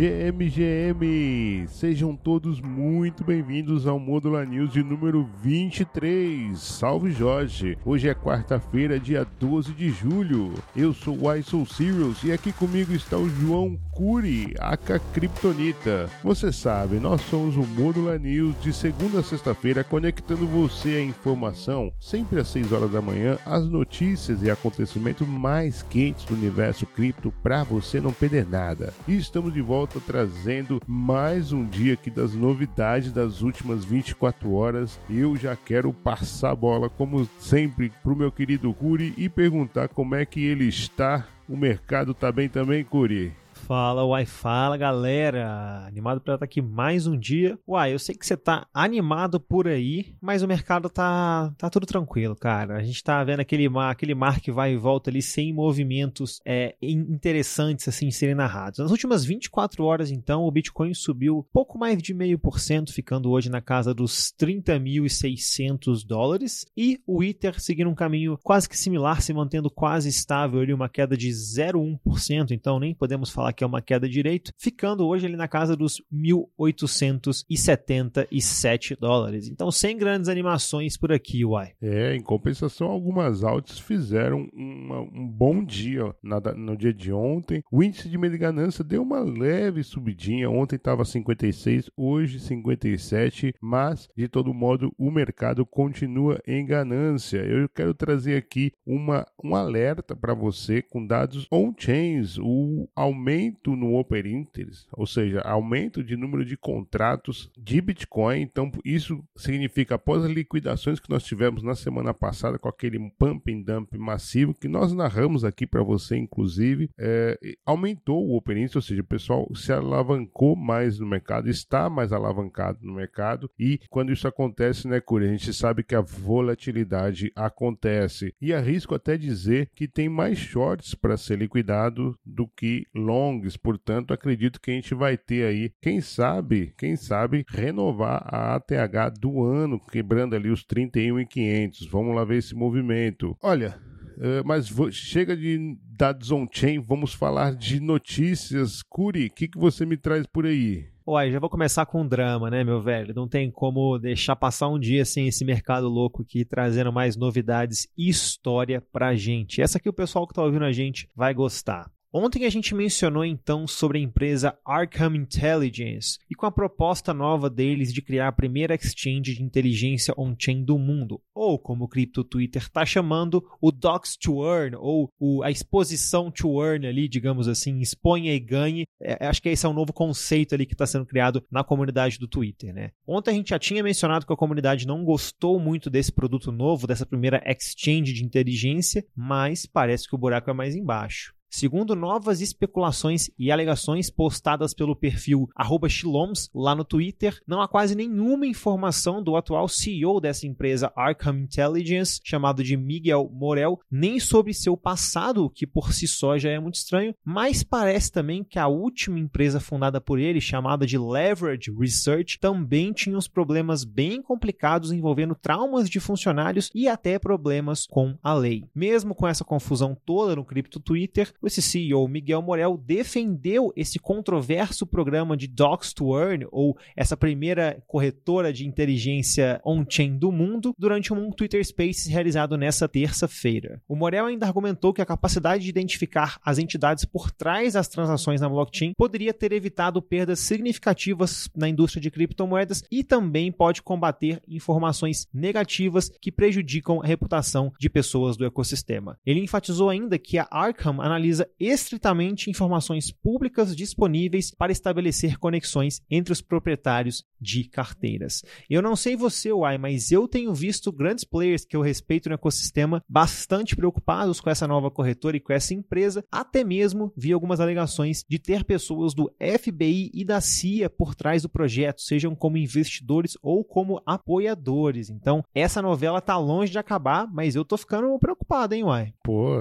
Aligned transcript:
GMGM! 0.00 1.68
Sejam 1.68 2.16
todos 2.16 2.58
muito 2.58 3.22
bem-vindos 3.22 3.86
ao 3.86 3.98
Módula 4.00 4.46
News 4.46 4.72
de 4.72 4.82
número 4.82 5.28
23. 5.42 6.58
Salve 6.58 7.12
Jorge! 7.12 7.76
Hoje 7.84 8.08
é 8.08 8.14
quarta-feira, 8.14 8.98
dia 8.98 9.26
12 9.38 9.74
de 9.74 9.90
julho. 9.90 10.54
Eu 10.74 10.94
sou 10.94 11.18
o 11.20 11.34
I 11.34 11.42
Soul 11.42 11.66
Serious 11.66 12.24
e 12.24 12.32
aqui 12.32 12.50
comigo 12.50 12.94
está 12.94 13.18
o 13.18 13.28
João 13.28 13.78
Curi, 13.92 14.54
aka 14.58 14.98
Kryptonita. 14.98 16.08
Você 16.24 16.50
sabe, 16.50 16.98
nós 16.98 17.20
somos 17.20 17.54
o 17.58 17.66
Módula 17.66 18.16
News 18.16 18.54
de 18.62 18.72
segunda 18.72 19.20
a 19.20 19.22
sexta-feira, 19.22 19.84
conectando 19.84 20.46
você 20.46 20.96
à 20.96 21.02
informação, 21.02 21.92
sempre 22.00 22.40
às 22.40 22.48
6 22.48 22.72
horas 22.72 22.90
da 22.90 23.02
manhã, 23.02 23.36
as 23.44 23.68
notícias 23.68 24.42
e 24.42 24.50
acontecimentos 24.50 25.28
mais 25.28 25.82
quentes 25.82 26.24
do 26.24 26.32
universo 26.32 26.86
cripto 26.86 27.30
para 27.42 27.62
você 27.64 28.00
não 28.00 28.14
perder 28.14 28.46
nada. 28.48 28.94
E 29.06 29.14
estamos 29.14 29.52
de 29.52 29.60
volta 29.60 29.89
volta 29.90 30.00
trazendo 30.00 30.80
mais 30.86 31.52
um 31.52 31.66
dia 31.66 31.94
aqui 31.94 32.10
das 32.10 32.32
novidades 32.32 33.12
das 33.12 33.42
últimas 33.42 33.84
24 33.84 34.52
horas. 34.52 35.00
Eu 35.10 35.36
já 35.36 35.56
quero 35.56 35.92
passar 35.92 36.50
a 36.50 36.54
bola, 36.54 36.88
como 36.88 37.28
sempre, 37.38 37.92
pro 38.02 38.14
meu 38.14 38.30
querido 38.30 38.72
Curi 38.72 39.12
e 39.16 39.28
perguntar 39.28 39.88
como 39.88 40.14
é 40.14 40.24
que 40.24 40.44
ele 40.44 40.66
está. 40.66 41.26
O 41.48 41.56
mercado 41.56 42.14
tá 42.14 42.30
bem 42.30 42.48
também, 42.48 42.84
Curi? 42.84 43.32
Fala, 43.70 44.04
Uai, 44.04 44.26
fala 44.26 44.76
galera! 44.76 45.84
Animado 45.86 46.20
para 46.20 46.34
estar 46.34 46.44
aqui 46.44 46.60
mais 46.60 47.06
um 47.06 47.16
dia. 47.16 47.56
Uai, 47.64 47.94
eu 47.94 48.00
sei 48.00 48.16
que 48.16 48.26
você 48.26 48.36
tá 48.36 48.66
animado 48.74 49.38
por 49.38 49.68
aí, 49.68 50.12
mas 50.20 50.42
o 50.42 50.48
mercado 50.48 50.90
tá, 50.90 51.54
tá 51.56 51.70
tudo 51.70 51.86
tranquilo, 51.86 52.34
cara. 52.34 52.78
A 52.78 52.82
gente 52.82 53.04
tá 53.04 53.22
vendo 53.22 53.38
aquele 53.38 53.68
mar, 53.68 53.92
aquele 53.92 54.12
mar 54.12 54.40
que 54.40 54.50
vai 54.50 54.72
e 54.72 54.76
volta 54.76 55.08
ali 55.08 55.22
sem 55.22 55.52
movimentos 55.52 56.40
é, 56.44 56.74
interessantes 56.82 57.86
assim 57.86 58.10
serem 58.10 58.34
narrados. 58.34 58.80
Nas 58.80 58.90
últimas 58.90 59.24
24 59.24 59.84
horas, 59.84 60.10
então, 60.10 60.42
o 60.42 60.50
Bitcoin 60.50 60.92
subiu 60.92 61.46
pouco 61.52 61.78
mais 61.78 62.02
de 62.02 62.12
meio 62.12 62.40
por 62.40 62.58
cento, 62.58 62.92
ficando 62.92 63.30
hoje 63.30 63.48
na 63.48 63.60
casa 63.60 63.94
dos 63.94 64.34
30.600 64.36 66.04
dólares, 66.04 66.66
e 66.76 67.00
o 67.06 67.22
Ether 67.22 67.60
seguindo 67.60 67.88
um 67.88 67.94
caminho 67.94 68.36
quase 68.42 68.68
que 68.68 68.76
similar, 68.76 69.22
se 69.22 69.32
mantendo 69.32 69.70
quase 69.70 70.08
estável 70.08 70.58
ali, 70.58 70.74
uma 70.74 70.88
queda 70.88 71.16
de 71.16 71.28
0,1%, 71.28 72.50
então 72.50 72.80
nem 72.80 72.92
podemos 72.92 73.30
falar 73.30 73.59
que 73.60 73.64
é 73.64 73.66
uma 73.66 73.82
queda 73.82 74.08
direito, 74.08 74.54
ficando 74.56 75.06
hoje 75.06 75.26
ali 75.26 75.36
na 75.36 75.46
casa 75.46 75.76
dos 75.76 76.02
1.877 76.10 78.98
dólares. 78.98 79.48
Então, 79.48 79.70
sem 79.70 79.98
grandes 79.98 80.30
animações 80.30 80.96
por 80.96 81.12
aqui, 81.12 81.44
uai. 81.44 81.72
É, 81.82 82.16
em 82.16 82.22
compensação, 82.22 82.86
algumas 82.86 83.44
altas 83.44 83.78
fizeram 83.78 84.48
uma, 84.54 85.02
um 85.02 85.28
bom 85.28 85.62
dia 85.62 86.16
na, 86.22 86.40
no 86.56 86.74
dia 86.74 86.94
de 86.94 87.12
ontem. 87.12 87.62
O 87.70 87.82
índice 87.82 88.08
de 88.08 88.16
medo 88.16 88.38
ganância 88.38 88.82
deu 88.82 89.02
uma 89.02 89.20
leve 89.20 89.82
subidinha. 89.82 90.48
Ontem 90.48 90.76
estava 90.76 91.04
56, 91.04 91.90
hoje 91.94 92.40
57, 92.40 93.54
mas 93.60 94.08
de 94.16 94.26
todo 94.26 94.54
modo 94.54 94.90
o 94.96 95.10
mercado 95.10 95.66
continua 95.66 96.40
em 96.46 96.64
ganância. 96.64 97.44
Eu 97.44 97.68
quero 97.68 97.92
trazer 97.92 98.38
aqui 98.38 98.72
uma, 98.86 99.26
um 99.44 99.54
alerta 99.54 100.16
para 100.16 100.32
você 100.32 100.80
com 100.80 101.06
dados 101.06 101.46
on-chains, 101.52 102.38
o 102.38 102.88
aumento 102.96 103.49
aumento 103.50 103.76
no 103.76 103.94
Open 103.94 104.26
Interest, 104.26 104.86
ou 104.92 105.06
seja, 105.06 105.40
aumento 105.40 106.02
de 106.02 106.16
número 106.16 106.44
de 106.44 106.56
contratos 106.56 107.50
de 107.58 107.80
Bitcoin. 107.80 108.40
Então, 108.40 108.70
isso 108.84 109.22
significa, 109.36 109.96
após 109.96 110.24
as 110.24 110.30
liquidações 110.30 111.00
que 111.00 111.10
nós 111.10 111.24
tivemos 111.24 111.62
na 111.62 111.74
semana 111.74 112.14
passada, 112.14 112.58
com 112.58 112.68
aquele 112.68 112.98
pump 113.18 113.52
and 113.52 113.62
dump 113.62 113.96
massivo, 113.96 114.54
que 114.54 114.68
nós 114.68 114.92
narramos 114.92 115.44
aqui 115.44 115.66
para 115.66 115.82
você, 115.82 116.16
inclusive, 116.16 116.90
é, 116.98 117.38
aumentou 117.66 118.26
o 118.26 118.36
Open 118.36 118.56
Interest, 118.56 118.78
ou 118.78 118.82
seja, 118.82 119.00
o 119.02 119.04
pessoal 119.04 119.48
se 119.54 119.72
alavancou 119.72 120.54
mais 120.54 120.98
no 120.98 121.06
mercado, 121.06 121.48
está 121.48 121.90
mais 121.90 122.12
alavancado 122.12 122.78
no 122.82 122.94
mercado, 122.94 123.50
e 123.58 123.80
quando 123.90 124.12
isso 124.12 124.28
acontece, 124.28 124.86
né, 124.86 125.00
Curi, 125.00 125.26
a 125.26 125.32
gente 125.32 125.52
sabe 125.52 125.82
que 125.82 125.94
a 125.94 126.00
volatilidade 126.00 127.32
acontece. 127.34 128.34
E 128.40 128.52
arrisco 128.52 128.94
até 128.94 129.16
dizer 129.16 129.70
que 129.74 129.88
tem 129.88 130.08
mais 130.08 130.38
shorts 130.38 130.94
para 130.94 131.16
ser 131.16 131.38
liquidado 131.38 132.16
do 132.24 132.46
que 132.46 132.86
long 132.94 133.29
longs, 133.30 133.56
portanto, 133.56 134.12
acredito 134.12 134.60
que 134.60 134.70
a 134.70 134.74
gente 134.74 134.94
vai 134.94 135.16
ter 135.16 135.46
aí, 135.46 135.72
quem 135.80 136.00
sabe, 136.00 136.74
quem 136.76 136.96
sabe, 136.96 137.44
renovar 137.48 138.22
a 138.26 138.56
ATH 138.56 139.18
do 139.18 139.42
ano, 139.42 139.80
quebrando 139.80 140.34
ali 140.34 140.50
os 140.50 140.64
31.500. 140.64 141.88
Vamos 141.90 142.14
lá 142.14 142.24
ver 142.24 142.38
esse 142.38 142.54
movimento. 142.54 143.36
Olha, 143.42 143.78
Uh, 144.20 144.44
mas 144.44 144.68
chega 144.92 145.34
de 145.34 145.78
dados 145.96 146.30
on-chain, 146.30 146.78
vamos 146.78 147.14
falar 147.14 147.54
de 147.54 147.80
notícias. 147.80 148.82
Curi, 148.82 149.28
o 149.28 149.30
que, 149.30 149.48
que 149.48 149.58
você 149.58 149.86
me 149.86 149.96
traz 149.96 150.26
por 150.26 150.44
aí? 150.44 150.90
Uai, 151.06 151.32
já 151.32 151.38
vou 151.38 151.48
começar 151.48 151.86
com 151.86 152.02
um 152.02 152.06
drama, 152.06 152.50
né, 152.50 152.62
meu 152.62 152.82
velho? 152.82 153.14
Não 153.14 153.26
tem 153.26 153.50
como 153.50 153.98
deixar 153.98 154.36
passar 154.36 154.68
um 154.68 154.78
dia 154.78 155.06
sem 155.06 155.26
esse 155.26 155.42
mercado 155.42 155.88
louco 155.88 156.20
aqui, 156.20 156.44
trazendo 156.44 156.92
mais 156.92 157.16
novidades 157.16 157.88
e 157.96 158.10
história 158.10 158.82
pra 158.92 159.14
gente. 159.14 159.62
Essa 159.62 159.78
aqui 159.78 159.88
o 159.88 159.92
pessoal 159.92 160.26
que 160.26 160.34
tá 160.34 160.42
ouvindo 160.42 160.66
a 160.66 160.72
gente 160.72 161.08
vai 161.16 161.32
gostar. 161.32 161.90
Ontem 162.12 162.44
a 162.44 162.50
gente 162.50 162.74
mencionou 162.74 163.24
então 163.24 163.68
sobre 163.68 163.98
a 163.98 164.00
empresa 164.00 164.58
Arkham 164.64 165.14
Intelligence 165.14 166.18
e 166.28 166.34
com 166.34 166.44
a 166.44 166.50
proposta 166.50 167.14
nova 167.14 167.48
deles 167.48 167.92
de 167.92 168.02
criar 168.02 168.26
a 168.26 168.32
primeira 168.32 168.74
exchange 168.74 169.36
de 169.36 169.44
inteligência 169.44 170.12
on-chain 170.18 170.64
do 170.64 170.76
mundo, 170.76 171.22
ou 171.32 171.56
como 171.56 171.84
o 171.84 171.88
Crypto 171.88 172.24
Twitter 172.24 172.62
está 172.62 172.84
chamando, 172.84 173.44
o 173.60 173.70
Docs 173.70 174.16
to 174.16 174.44
Earn, 174.44 174.76
ou 174.76 175.08
o, 175.20 175.44
a 175.44 175.52
exposição 175.52 176.32
to 176.32 176.60
earn 176.60 176.84
ali, 176.84 177.08
digamos 177.08 177.46
assim, 177.46 177.78
exponha 177.78 178.34
e 178.34 178.40
ganhe. 178.40 178.86
É, 179.00 179.28
acho 179.28 179.40
que 179.40 179.48
esse 179.48 179.64
é 179.64 179.68
um 179.68 179.72
novo 179.72 179.92
conceito 179.92 180.52
ali 180.52 180.66
que 180.66 180.74
está 180.74 180.86
sendo 180.86 181.06
criado 181.06 181.44
na 181.48 181.62
comunidade 181.62 182.18
do 182.18 182.26
Twitter, 182.26 182.74
né? 182.74 182.90
Ontem 183.06 183.30
a 183.30 183.34
gente 183.34 183.50
já 183.50 183.58
tinha 183.58 183.84
mencionado 183.84 184.26
que 184.26 184.32
a 184.32 184.36
comunidade 184.36 184.84
não 184.84 185.04
gostou 185.04 185.60
muito 185.60 185.88
desse 185.88 186.10
produto 186.10 186.50
novo, 186.50 186.88
dessa 186.88 187.06
primeira 187.06 187.40
exchange 187.46 188.12
de 188.12 188.24
inteligência, 188.24 189.06
mas 189.14 189.64
parece 189.64 190.08
que 190.08 190.14
o 190.16 190.18
buraco 190.18 190.50
é 190.50 190.52
mais 190.52 190.74
embaixo. 190.74 191.38
Segundo 191.50 191.96
novas 191.96 192.40
especulações 192.40 193.28
e 193.36 193.50
alegações 193.50 194.08
postadas 194.08 194.72
pelo 194.72 194.94
perfil 194.94 195.48
@shiloms 195.88 196.48
lá 196.54 196.76
no 196.76 196.84
Twitter, 196.84 197.42
não 197.44 197.60
há 197.60 197.66
quase 197.66 197.96
nenhuma 197.96 198.46
informação 198.46 199.20
do 199.20 199.34
atual 199.34 199.68
CEO 199.68 200.20
dessa 200.20 200.46
empresa 200.46 200.92
Arkham 200.94 201.40
Intelligence, 201.40 202.20
chamado 202.22 202.62
de 202.62 202.76
Miguel 202.76 203.28
Morel, 203.32 203.80
nem 203.90 204.20
sobre 204.20 204.54
seu 204.54 204.76
passado, 204.76 205.50
que 205.50 205.66
por 205.66 205.92
si 205.92 206.06
só 206.06 206.38
já 206.38 206.50
é 206.50 206.60
muito 206.60 206.76
estranho, 206.76 207.14
mas 207.24 207.64
parece 207.64 208.12
também 208.12 208.44
que 208.44 208.58
a 208.58 208.68
última 208.68 209.18
empresa 209.18 209.58
fundada 209.58 210.00
por 210.00 210.20
ele, 210.20 210.40
chamada 210.40 210.86
de 210.86 210.96
Leverage 210.96 211.72
Research, 211.76 212.38
também 212.38 212.92
tinha 212.92 213.18
uns 213.18 213.26
problemas 213.26 213.82
bem 213.82 214.22
complicados 214.22 214.92
envolvendo 214.92 215.34
traumas 215.34 215.90
de 215.90 215.98
funcionários 215.98 216.70
e 216.72 216.86
até 216.86 217.18
problemas 217.18 217.86
com 217.86 218.16
a 218.22 218.32
lei. 218.32 218.64
Mesmo 218.72 219.16
com 219.16 219.26
essa 219.26 219.44
confusão 219.44 219.96
toda 220.06 220.36
no 220.36 220.44
cripto 220.44 220.78
Twitter, 220.78 221.32
esse 221.46 221.62
CEO, 221.62 222.06
Miguel 222.08 222.42
Morel, 222.42 222.76
defendeu 222.76 223.72
esse 223.76 223.98
controverso 223.98 224.86
programa 224.86 225.36
de 225.36 225.46
Docs 225.46 225.92
to 225.92 226.18
Earn, 226.18 226.46
ou 226.50 226.76
essa 226.96 227.16
primeira 227.16 227.82
corretora 227.86 228.52
de 228.52 228.66
inteligência 228.66 229.60
on-chain 229.64 230.18
do 230.18 230.30
mundo, 230.30 230.74
durante 230.78 231.12
um 231.12 231.30
Twitter 231.30 231.64
Spaces 231.64 232.06
realizado 232.06 232.56
nessa 232.56 232.88
terça-feira. 232.88 233.80
O 233.88 233.96
Morel 233.96 234.26
ainda 234.26 234.46
argumentou 234.46 234.92
que 234.92 235.02
a 235.02 235.06
capacidade 235.06 235.64
de 235.64 235.70
identificar 235.70 236.38
as 236.44 236.58
entidades 236.58 237.04
por 237.04 237.30
trás 237.30 237.74
das 237.74 237.88
transações 237.88 238.40
na 238.40 238.48
blockchain 238.48 238.92
poderia 238.96 239.32
ter 239.32 239.52
evitado 239.52 240.00
perdas 240.02 240.40
significativas 240.40 241.48
na 241.56 241.68
indústria 241.68 242.02
de 242.02 242.10
criptomoedas 242.10 242.82
e 242.90 243.02
também 243.02 243.50
pode 243.50 243.82
combater 243.82 244.42
informações 244.46 245.26
negativas 245.32 246.10
que 246.20 246.32
prejudicam 246.32 247.00
a 247.00 247.06
reputação 247.06 247.72
de 247.78 247.88
pessoas 247.88 248.36
do 248.36 248.44
ecossistema. 248.44 249.18
Ele 249.24 249.40
enfatizou 249.40 249.88
ainda 249.88 250.18
que 250.18 250.38
a 250.38 250.46
Arkham 250.50 251.00
analisa 251.00 251.29
analisa 251.30 251.48
estritamente 251.58 252.50
informações 252.50 253.12
públicas 253.12 253.74
disponíveis 253.74 254.50
para 254.50 254.72
estabelecer 254.72 255.38
conexões 255.38 256.02
entre 256.10 256.32
os 256.32 256.40
proprietários 256.40 257.24
de 257.40 257.64
carteiras. 257.64 258.42
Eu 258.68 258.82
não 258.82 258.96
sei 258.96 259.16
você, 259.16 259.52
Uai, 259.52 259.78
mas 259.78 260.10
eu 260.12 260.28
tenho 260.28 260.52
visto 260.52 260.92
grandes 260.92 261.24
players 261.24 261.64
que 261.64 261.76
eu 261.76 261.80
respeito 261.80 262.28
no 262.28 262.34
ecossistema 262.34 263.02
bastante 263.08 263.76
preocupados 263.76 264.40
com 264.40 264.50
essa 264.50 264.66
nova 264.66 264.90
corretora 264.90 265.36
e 265.36 265.40
com 265.40 265.52
essa 265.52 265.72
empresa, 265.72 266.24
até 266.30 266.64
mesmo 266.64 267.12
vi 267.16 267.32
algumas 267.32 267.60
alegações 267.60 268.24
de 268.28 268.38
ter 268.38 268.64
pessoas 268.64 269.14
do 269.14 269.32
FBI 269.38 270.10
e 270.12 270.24
da 270.24 270.40
CIA 270.40 270.90
por 270.90 271.14
trás 271.14 271.42
do 271.42 271.48
projeto, 271.48 272.02
sejam 272.02 272.34
como 272.34 272.58
investidores 272.58 273.38
ou 273.42 273.64
como 273.64 274.02
apoiadores. 274.04 275.08
Então, 275.08 275.44
essa 275.54 275.80
novela 275.80 276.20
tá 276.20 276.36
longe 276.36 276.72
de 276.72 276.78
acabar, 276.78 277.26
mas 277.32 277.54
eu 277.54 277.64
tô 277.64 277.76
ficando 277.76 278.18
preocupado, 278.18 278.74
hein, 278.74 278.84
Uai? 278.84 279.14
Pô, 279.22 279.60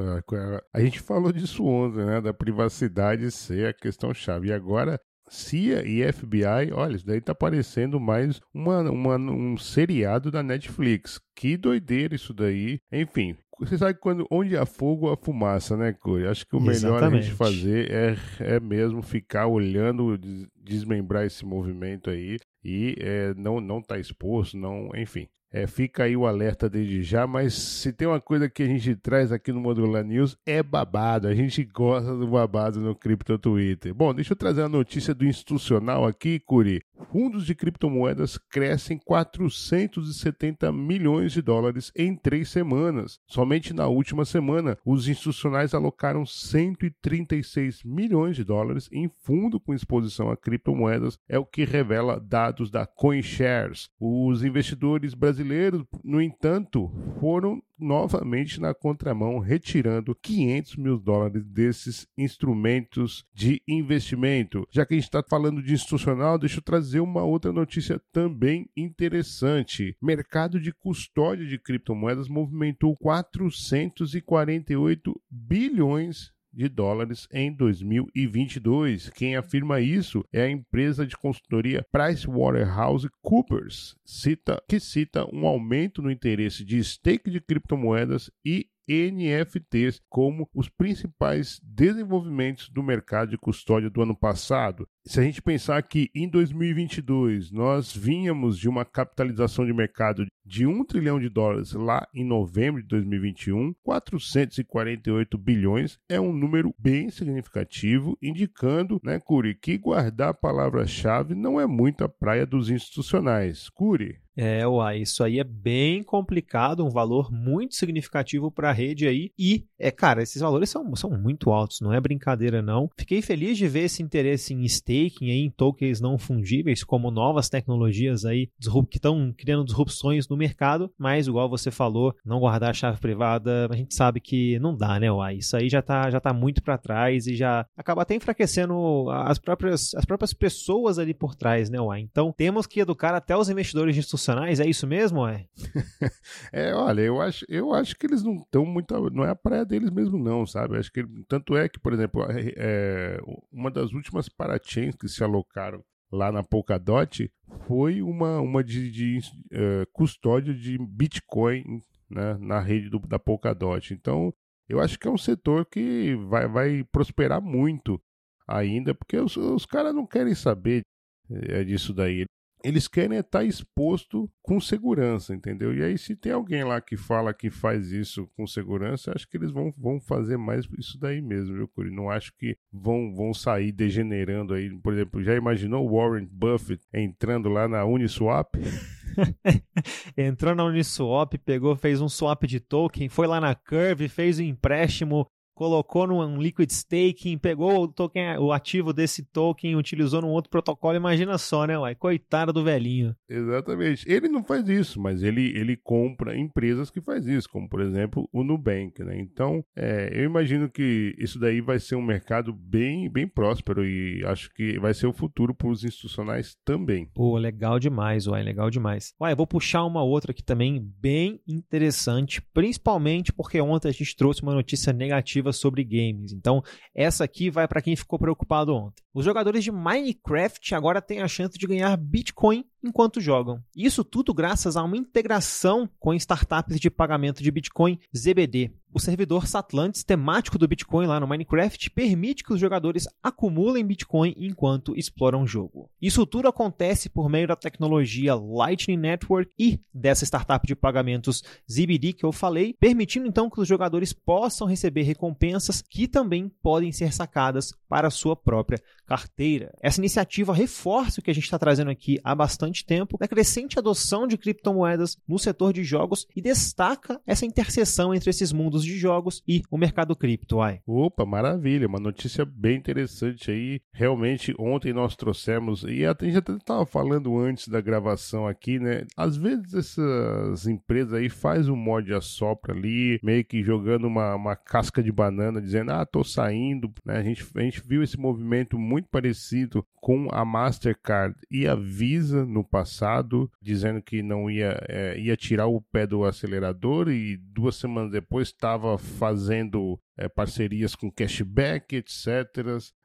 a 0.74 0.82
gente 0.82 1.00
falou 1.00 1.32
disso 1.32 1.59
ontem, 1.66 2.06
né? 2.06 2.22
Da 2.22 2.34
privacidade 2.34 3.30
ser 3.32 3.68
a 3.68 3.74
questão 3.74 4.14
chave. 4.14 4.50
E 4.50 4.54
agora 4.54 5.00
CIA 5.30 5.86
e 5.86 6.12
FBI, 6.12 6.72
olha, 6.74 6.96
isso 6.96 7.06
daí 7.06 7.22
tá 7.22 7.36
parecendo 7.36 8.00
mais 8.00 8.42
uma, 8.54 8.82
uma, 8.90 9.16
um 9.16 9.58
seriado 9.58 10.32
da 10.32 10.42
Netflix. 10.42 11.20
Que 11.36 11.56
doideira 11.56 12.16
isso 12.16 12.34
daí. 12.34 12.80
Enfim, 12.92 13.38
você 13.60 13.78
sabe 13.78 14.00
quando 14.00 14.26
onde 14.32 14.58
há 14.58 14.66
fogo 14.66 15.12
há 15.12 15.18
fumaça, 15.18 15.78
né, 15.78 15.94
Corey? 15.94 16.28
Acho 16.28 16.48
que 16.48 16.56
o 16.56 16.60
melhor 16.60 16.98
Exatamente. 16.98 17.20
a 17.20 17.22
gente 17.22 17.36
fazer 17.36 17.92
é, 17.92 18.16
é 18.56 18.60
mesmo 18.60 19.02
ficar 19.02 19.48
olhando, 19.48 20.18
desmembrar 20.56 21.26
esse 21.26 21.46
movimento 21.46 22.10
aí 22.10 22.38
e 22.64 22.96
é, 23.00 23.34
não 23.36 23.62
não 23.62 23.82
tá 23.82 24.00
exposto, 24.00 24.58
não, 24.58 24.90
enfim. 24.96 25.28
É, 25.52 25.66
fica 25.66 26.04
aí 26.04 26.16
o 26.16 26.28
alerta 26.28 26.70
desde 26.70 27.02
já, 27.02 27.26
mas 27.26 27.56
se 27.56 27.92
tem 27.92 28.08
uma 28.08 28.22
coisa 28.22 28.48
que 28.48 28.62
a 28.62 28.68
gente 28.68 28.96
traz 28.96 29.32
aqui 29.32 29.52
no 29.52 29.60
Modular 29.60 30.04
News 30.04 30.38
é 30.46 30.62
babado. 30.62 31.28
A 31.28 31.34
gente 31.34 31.64
gosta 31.64 32.16
do 32.16 32.28
babado 32.28 32.80
no 32.80 32.96
Cripto 32.96 33.38
Twitter. 33.40 33.92
Bom, 33.94 34.14
deixa 34.14 34.34
eu 34.34 34.38
trazer 34.38 34.62
a 34.62 34.70
notícia 34.70 35.14
do 35.14 35.26
institucional 35.26 36.06
aqui, 36.06 36.40
Curi. 36.40 36.84
Fundos 37.12 37.46
de 37.46 37.56
criptomoedas 37.56 38.38
crescem 38.38 38.98
470 38.98 40.72
milhões 40.72 41.32
de 41.32 41.42
dólares 41.42 41.92
em 41.96 42.16
três 42.16 42.50
semanas. 42.50 43.20
Somente 43.28 43.74
na 43.74 43.88
última 43.88 44.26
semana, 44.26 44.78
os 44.86 45.08
institucionais 45.08 45.74
alocaram 45.74 46.26
136 46.26 47.84
milhões 47.84 48.36
de 48.36 48.44
dólares 48.44 48.90
em 48.92 49.10
fundo 49.24 49.60
com 49.60 49.74
exposição 49.74 50.30
a 50.30 50.38
criptomoedas, 50.38 51.18
é 51.28 51.40
o 51.40 51.46
que 51.46 51.64
revela 51.64 52.20
dados 52.20 52.70
da 52.70 52.86
CoinShares. 52.86 53.90
Os 54.00 54.44
investidores 54.44 55.14
brasileiros 55.14 55.84
no 56.04 56.22
entanto, 56.22 56.92
foram 57.20 57.62
novamente 57.80 58.60
na 58.60 58.74
contramão, 58.74 59.40
retirando 59.40 60.14
500 60.16 60.76
mil 60.76 61.00
dólares 61.00 61.46
desses 61.46 62.06
instrumentos 62.18 63.24
de 63.34 63.62
investimento. 63.68 64.68
Já 64.72 64.86
que 64.86 64.94
a 64.94 64.98
gente 64.98 65.06
está 65.06 65.24
falando 65.24 65.64
de 65.64 65.74
institucional, 65.74 66.38
deixa 66.38 66.60
eu 66.60 66.64
trazer 66.64 67.00
uma 67.00 67.24
outra 67.24 67.52
notícia 67.52 68.00
também 68.12 68.70
interessante. 68.76 69.96
Mercado 70.02 70.60
de 70.60 70.74
custódia 70.74 71.46
de 71.46 71.58
criptomoedas 71.58 72.28
movimentou 72.28 72.98
448 72.98 75.22
bilhões 75.30 76.34
de 76.52 76.68
dólares 76.68 77.28
em 77.32 77.54
2022. 77.54 79.10
Quem 79.10 79.36
afirma 79.36 79.80
isso 79.80 80.24
é 80.32 80.44
a 80.44 80.50
empresa 80.50 81.06
de 81.06 81.18
consultoria 81.18 81.86
PricewaterhouseCoopers, 81.92 83.96
cita, 84.06 84.62
que 84.68 84.80
cita 84.80 85.26
um 85.34 85.46
aumento 85.46 86.02
no 86.02 86.12
interesse 86.12 86.64
de 86.64 86.84
stake 86.84 87.30
de 87.30 87.40
criptomoedas 87.40 88.32
e 88.46 88.68
NFTs 88.90 90.02
como 90.10 90.50
os 90.54 90.68
principais 90.68 91.62
desenvolvimentos 91.64 92.70
do 92.70 92.82
mercado 92.82 93.30
de 93.30 93.38
custódia 93.38 93.90
do 93.90 94.02
ano 94.02 94.16
passado. 94.16 94.88
Se 95.06 95.20
a 95.20 95.24
gente 95.24 95.42
pensar 95.42 95.82
que 95.84 96.10
em 96.14 96.28
2022 96.28 97.52
nós 97.52 97.96
vínhamos 97.96 98.58
de 98.58 98.68
uma 98.68 98.84
capitalização 98.84 99.66
de 99.66 99.74
mercado 99.74 100.26
de 100.50 100.66
1 100.66 100.84
trilhão 100.84 101.20
de 101.20 101.30
dólares 101.30 101.74
lá 101.74 102.08
em 102.12 102.26
novembro 102.26 102.82
de 102.82 102.88
2021, 102.88 103.72
448 103.84 105.38
bilhões 105.38 106.00
é 106.10 106.20
um 106.20 106.34
número 106.34 106.74
bem 106.76 107.12
significativo, 107.12 108.18
indicando, 108.20 109.00
né, 109.04 109.20
Curi, 109.20 109.54
que 109.54 109.78
guardar 109.78 110.30
a 110.30 110.34
palavra-chave 110.34 111.36
não 111.36 111.62
é 111.62 111.68
muito 111.68 112.04
a 112.04 112.10
praia 112.10 112.48
dos 112.48 112.72
institucionais. 112.72 113.70
Curi, 113.70 114.18
é, 114.42 114.66
uai, 114.66 115.00
isso 115.00 115.22
aí 115.22 115.38
é 115.38 115.44
bem 115.44 116.02
complicado, 116.02 116.86
um 116.86 116.90
valor 116.90 117.30
muito 117.30 117.76
significativo 117.76 118.50
para 118.50 118.70
a 118.70 118.74
rede 118.74 119.06
aí. 119.06 119.34
E, 119.38 119.66
é, 119.78 119.92
cara, 119.92 120.24
esses 120.24 120.42
valores 120.42 120.70
são, 120.70 120.96
são 120.96 121.10
muito 121.10 121.50
altos, 121.50 121.82
não 121.82 121.92
é 121.92 122.00
brincadeira 122.00 122.62
não. 122.62 122.90
Fiquei 122.98 123.22
feliz 123.22 123.58
de 123.58 123.68
ver 123.68 123.82
esse 123.82 124.02
interesse 124.02 124.54
em 124.54 124.64
staking 124.64 125.30
aí, 125.30 125.40
em 125.40 125.50
tokens 125.50 126.00
não 126.00 126.18
fungíveis, 126.18 126.86
como 126.86 127.12
novas 127.12 127.50
tecnologias 127.50 128.24
aí 128.24 128.48
que 128.90 128.98
estão 128.98 129.34
criando 129.38 129.66
disrupções 129.66 130.30
no 130.30 130.38
mercado, 130.40 130.92
mas 130.98 131.28
igual 131.28 131.50
você 131.50 131.70
falou, 131.70 132.16
não 132.26 132.40
guardar 132.40 132.72
a 132.72 132.74
chave 132.74 133.00
privada, 133.00 133.68
a 133.70 133.76
gente 133.76 133.94
sabe 133.94 134.20
que 134.20 134.58
não 134.60 134.76
dá, 134.76 135.00
né, 135.00 135.12
uai? 135.12 135.36
Isso 135.36 135.56
aí 135.56 135.70
já 135.70 135.82
tá, 135.82 136.10
já 136.10 136.20
tá 136.20 136.34
muito 136.34 136.64
para 136.64 136.78
trás 136.78 137.28
e 137.28 137.36
já 137.36 137.66
acaba 137.78 138.02
até 138.02 138.16
enfraquecendo 138.16 139.10
as 139.12 139.38
próprias, 139.38 139.94
as 139.94 140.06
próprias 140.06 140.34
pessoas 140.34 140.98
ali 140.98 141.14
por 141.14 141.36
trás, 141.36 141.70
né, 141.70 141.80
uai? 141.80 142.02
Então, 142.02 142.34
temos 142.36 142.66
que 142.66 142.80
educar 142.80 143.14
até 143.14 143.36
os 143.36 143.50
investidores 143.50 143.98
institucionais 143.98 144.60
é 144.60 144.68
isso 144.68 144.88
mesmo, 144.88 145.28
é? 145.28 145.46
é, 146.52 146.74
olha, 146.74 147.02
eu 147.02 147.22
acho, 147.22 147.46
eu 147.48 147.74
acho 147.74 147.96
que 147.96 148.06
eles 148.06 148.24
não 148.24 148.38
estão 148.38 148.66
muito. 148.66 149.10
Não 149.12 149.24
é 149.24 149.30
a 149.30 149.36
praia 149.36 149.66
deles 149.66 149.90
mesmo, 149.90 150.18
não, 150.18 150.46
sabe? 150.46 150.78
Acho 150.78 150.92
que 150.92 151.06
tanto 151.28 151.56
é 151.56 151.68
que, 151.68 151.80
por 151.80 151.94
exemplo, 151.94 152.26
é, 152.30 153.20
uma 153.52 153.70
das 153.70 153.92
últimas 153.92 154.30
parachains 154.30 154.96
que 154.96 155.08
se 155.08 155.24
alocaram 155.24 155.84
lá 156.12 156.32
na 156.32 156.44
Polkadot 156.44 157.32
foi 157.68 158.02
uma, 158.02 158.40
uma 158.40 158.64
de, 158.64 158.92
de 158.92 159.20
uh, 159.54 159.86
custódia 159.92 160.54
de 160.54 160.78
Bitcoin 160.78 161.82
né, 162.10 162.38
na 162.40 162.60
rede 162.60 162.90
do, 162.90 163.00
da 163.00 163.20
Polkadot. 163.20 163.94
Então, 163.94 164.34
eu 164.68 164.80
acho 164.80 164.98
que 165.00 165.08
é 165.08 165.12
um 165.12 165.18
setor 165.18 165.66
que 165.66 166.16
vai, 166.28 166.48
vai 166.48 166.84
prosperar 166.92 167.42
muito 167.42 168.02
ainda, 168.48 168.96
porque 168.96 169.18
os, 169.18 169.36
os 169.38 169.66
caras 169.66 169.94
não 169.94 170.06
querem 170.06 170.34
saber 170.34 170.82
é, 171.30 171.64
disso 171.64 171.94
daí 171.94 172.26
eles 172.64 172.88
querem 172.88 173.18
estar 173.18 173.44
exposto 173.44 174.30
com 174.42 174.60
segurança, 174.60 175.34
entendeu? 175.34 175.74
E 175.74 175.84
aí, 175.84 175.98
se 175.98 176.16
tem 176.16 176.32
alguém 176.32 176.64
lá 176.64 176.82
que 176.82 176.98
fala 176.98 177.34
que 177.34 177.50
faz 177.50 177.92
isso 177.92 178.28
com 178.36 178.46
segurança, 178.46 179.14
acho 179.16 179.28
que 179.30 179.38
eles 179.38 179.52
vão, 179.52 179.74
vão 179.78 180.00
fazer 180.00 180.38
mais 180.38 180.68
isso 180.78 181.00
daí 181.00 181.22
mesmo, 181.22 181.56
viu, 181.56 181.68
Curi? 181.68 181.92
Não 181.92 182.10
acho 182.10 182.34
que 182.38 182.58
vão, 182.72 183.14
vão 183.16 183.34
sair 183.34 183.72
degenerando 183.72 184.54
aí. 184.54 184.70
Por 184.80 184.94
exemplo, 184.94 185.24
já 185.24 185.36
imaginou 185.36 185.90
Warren 185.90 186.28
Buffett 186.30 186.86
entrando 186.94 187.50
lá 187.50 187.68
na 187.68 187.86
Uniswap? 187.86 188.56
Entrou 190.18 190.56
na 190.56 190.66
Uniswap, 190.66 191.34
pegou, 191.46 191.76
fez 191.76 192.02
um 192.02 192.10
swap 192.10 192.44
de 192.44 192.60
token, 192.60 193.10
foi 193.10 193.28
lá 193.28 193.40
na 193.40 193.56
Curve, 193.56 194.08
fez 194.10 194.40
um 194.40 194.44
empréstimo 194.44 195.28
colocou 195.60 196.08
num 196.08 196.42
liquid 196.42 196.72
staking, 196.72 197.38
pegou 197.38 197.84
o 197.84 197.88
token, 197.90 198.38
o 198.38 198.54
ativo 198.54 198.94
desse 198.94 199.26
token, 199.26 199.76
utilizou 199.76 200.22
num 200.22 200.30
outro 200.30 200.50
protocolo. 200.50 200.96
Imagina 200.96 201.38
só, 201.38 201.66
né, 201.68 201.78
uai? 201.78 201.96
Coitado 201.96 202.54
do 202.54 202.64
velhinho. 202.64 203.14
Exatamente. 203.28 204.10
Ele 204.10 204.30
não 204.30 204.42
faz 204.42 204.70
isso, 204.70 205.02
mas 205.02 205.22
ele, 205.22 205.52
ele 205.58 205.76
compra 205.76 206.38
empresas 206.38 206.90
que 206.90 207.02
faz 207.02 207.28
isso, 207.28 207.50
como 207.50 207.68
por 207.68 207.82
exemplo 207.82 208.30
o 208.32 208.42
Nubank, 208.42 209.04
né? 209.04 209.20
Então, 209.20 209.62
é, 209.76 210.10
eu 210.14 210.24
imagino 210.24 210.70
que 210.70 211.14
isso 211.20 211.38
daí 211.38 211.60
vai 211.60 211.78
ser 211.78 211.96
um 211.96 212.02
mercado 212.02 212.54
bem, 212.54 213.10
bem 213.10 213.28
próspero 213.28 213.86
e 213.86 214.24
acho 214.28 214.50
que 214.54 214.80
vai 214.80 214.94
ser 214.94 215.08
o 215.08 215.14
futuro 215.14 215.54
para 215.54 215.68
os 215.68 215.84
institucionais 215.84 216.56
também. 216.64 217.06
Pô, 217.14 217.38
legal 217.38 217.80
demais, 217.80 218.28
uai, 218.28 218.44
legal 218.44 218.70
demais. 218.70 219.14
Uai, 219.20 219.34
eu 219.34 219.38
vou 219.38 219.46
puxar 219.46 219.84
uma 219.84 220.04
outra 220.04 220.32
aqui 220.32 220.42
também 220.42 220.80
bem 221.02 221.42
interessante, 221.46 222.42
principalmente 222.54 223.34
porque 223.34 223.60
ontem 223.60 223.90
a 223.90 223.92
gente 223.92 224.16
trouxe 224.16 224.42
uma 224.42 224.54
notícia 224.54 224.94
negativa 224.94 225.49
sobre 225.54 225.84
games. 225.84 226.32
Então, 226.32 226.64
essa 226.94 227.24
aqui 227.24 227.50
vai 227.50 227.68
para 227.68 227.82
quem 227.82 227.96
ficou 227.96 228.20
preocupado 228.20 228.74
ontem. 228.74 229.04
Os 229.14 229.26
jogadores 229.26 229.64
de 229.64 229.72
Minecraft 229.72 230.76
agora 230.76 231.02
têm 231.02 231.22
a 231.22 231.28
chance 231.28 231.58
de 231.58 231.68
ganhar 231.68 231.96
Bitcoin 231.98 232.66
enquanto 232.84 233.22
jogam. 233.22 233.62
Isso 233.76 234.04
tudo 234.04 234.34
graças 234.34 234.78
a 234.78 234.84
uma 234.84 234.98
integração 234.98 235.90
com 236.00 236.14
startups 236.14 236.80
de 236.80 236.90
pagamento 236.90 237.44
de 237.44 237.52
Bitcoin 237.52 238.00
ZBD. 238.16 238.72
O 238.92 239.00
servidor 239.00 239.46
Satlantis 239.46 240.04
temático 240.04 240.58
do 240.58 240.68
Bitcoin 240.68 241.06
lá 241.06 241.20
no 241.20 241.28
Minecraft 241.28 241.92
permite 241.92 242.44
que 242.44 242.52
os 242.52 242.60
jogadores 242.60 243.08
acumulem 243.22 243.86
Bitcoin 243.86 244.34
enquanto 244.36 244.98
exploram 244.98 245.44
o 245.44 245.48
jogo. 245.48 245.92
Isso 246.02 246.26
tudo 246.26 246.48
acontece 246.48 247.08
por 247.08 247.30
meio 247.30 247.48
da 247.48 247.56
tecnologia 247.56 248.34
Lightning 248.34 248.98
Network 248.98 249.52
e 249.60 249.80
dessa 249.94 250.26
startup 250.26 250.66
de 250.66 250.76
pagamentos 250.76 251.44
ZBD 251.72 252.14
que 252.14 252.26
eu 252.26 252.32
falei, 252.32 252.74
permitindo 252.80 253.28
então 253.28 253.48
que 253.48 253.62
os 253.62 253.68
jogadores 253.68 254.12
possam 254.12 254.66
receber 254.66 255.04
recompensas 255.04 255.84
que 255.84 256.08
também 256.08 256.50
podem 256.62 256.92
ser 256.92 257.14
sacadas 257.14 257.72
para 257.88 258.08
a 258.08 258.12
sua 258.12 258.36
própria 258.36 258.82
carteira. 259.06 259.72
Essa 259.82 260.00
iniciativa 260.00 260.54
reforça 260.54 261.20
o 261.20 261.24
que 261.24 261.30
a 261.30 261.34
gente 261.34 261.44
está 261.44 261.60
trazendo 261.60 261.92
aqui 261.92 262.20
há 262.24 262.34
bastante 262.34 262.86
tempo, 262.86 263.18
da 263.18 263.28
crescente 263.28 263.78
adoção 263.78 264.28
de 264.28 264.38
criptomoedas 264.38 265.18
no 265.28 265.38
setor 265.38 265.74
de 265.74 265.84
jogos 265.84 266.28
e 266.36 266.42
destaca 266.42 267.22
essa 267.26 267.46
interseção 267.46 268.14
entre 268.14 268.30
esses 268.30 268.52
mundos 268.52 268.79
de 268.84 268.98
jogos 268.98 269.44
e 269.48 269.64
o 269.70 269.78
mercado 269.78 270.16
cripto. 270.16 270.62
Ai. 270.62 270.82
Opa, 270.86 271.26
maravilha, 271.26 271.88
uma 271.88 272.00
notícia 272.00 272.46
bem 272.46 272.78
interessante 272.78 273.52
aí. 273.52 273.82
Realmente, 273.94 274.54
ontem 274.58 274.94
nós 274.94 275.16
trouxemos, 275.16 275.84
e 275.84 276.06
a 276.06 276.16
gente 276.20 276.38
até 276.38 276.54
estava 276.54 276.86
falando 276.86 277.38
antes 277.38 277.68
da 277.68 277.82
gravação 277.82 278.48
aqui, 278.48 278.80
né? 278.80 279.06
Às 279.16 279.38
vezes 279.38 279.74
essas 279.74 280.68
empresas 280.68 281.14
aí 281.14 281.30
faz 281.30 281.70
um 281.70 281.76
mod 281.76 282.14
assopra 282.14 282.74
ali, 282.74 283.20
meio 283.24 283.44
que 283.46 283.64
jogando 283.64 284.06
uma, 284.06 284.36
uma 284.36 284.56
casca 284.56 285.02
de 285.02 285.12
banana, 285.12 285.62
dizendo, 285.62 285.92
ah, 285.92 286.06
tô 286.06 286.24
saindo, 286.24 286.92
né? 287.06 287.18
A 287.18 287.24
gente, 287.24 287.46
a 287.56 287.62
gente 287.62 287.82
viu 287.86 288.04
esse 288.04 288.18
movimento 288.18 288.78
muito 288.78 289.08
parecido 289.10 289.86
com 290.02 290.28
a 290.32 290.46
Mastercard 290.46 291.36
e 291.52 291.68
a 291.68 291.76
Visa 291.76 292.46
no 292.46 292.64
passado, 292.64 293.52
dizendo 293.62 294.02
que 294.02 294.24
não 294.24 294.50
ia, 294.50 294.80
é, 294.88 295.20
ia 295.20 295.36
tirar 295.36 295.68
o 295.68 295.82
pé 295.82 296.08
do 296.08 296.24
acelerador 296.24 297.10
e 297.10 297.38
duas 297.38 297.76
semanas 297.76 298.12
depois 298.12 298.48
está 298.48 298.69
estava 298.70 298.98
fazendo 299.00 300.00
é, 300.16 300.30
parcerias 300.30 300.96
com 300.96 301.12
cashback, 301.12 301.96
etc. 301.96 302.28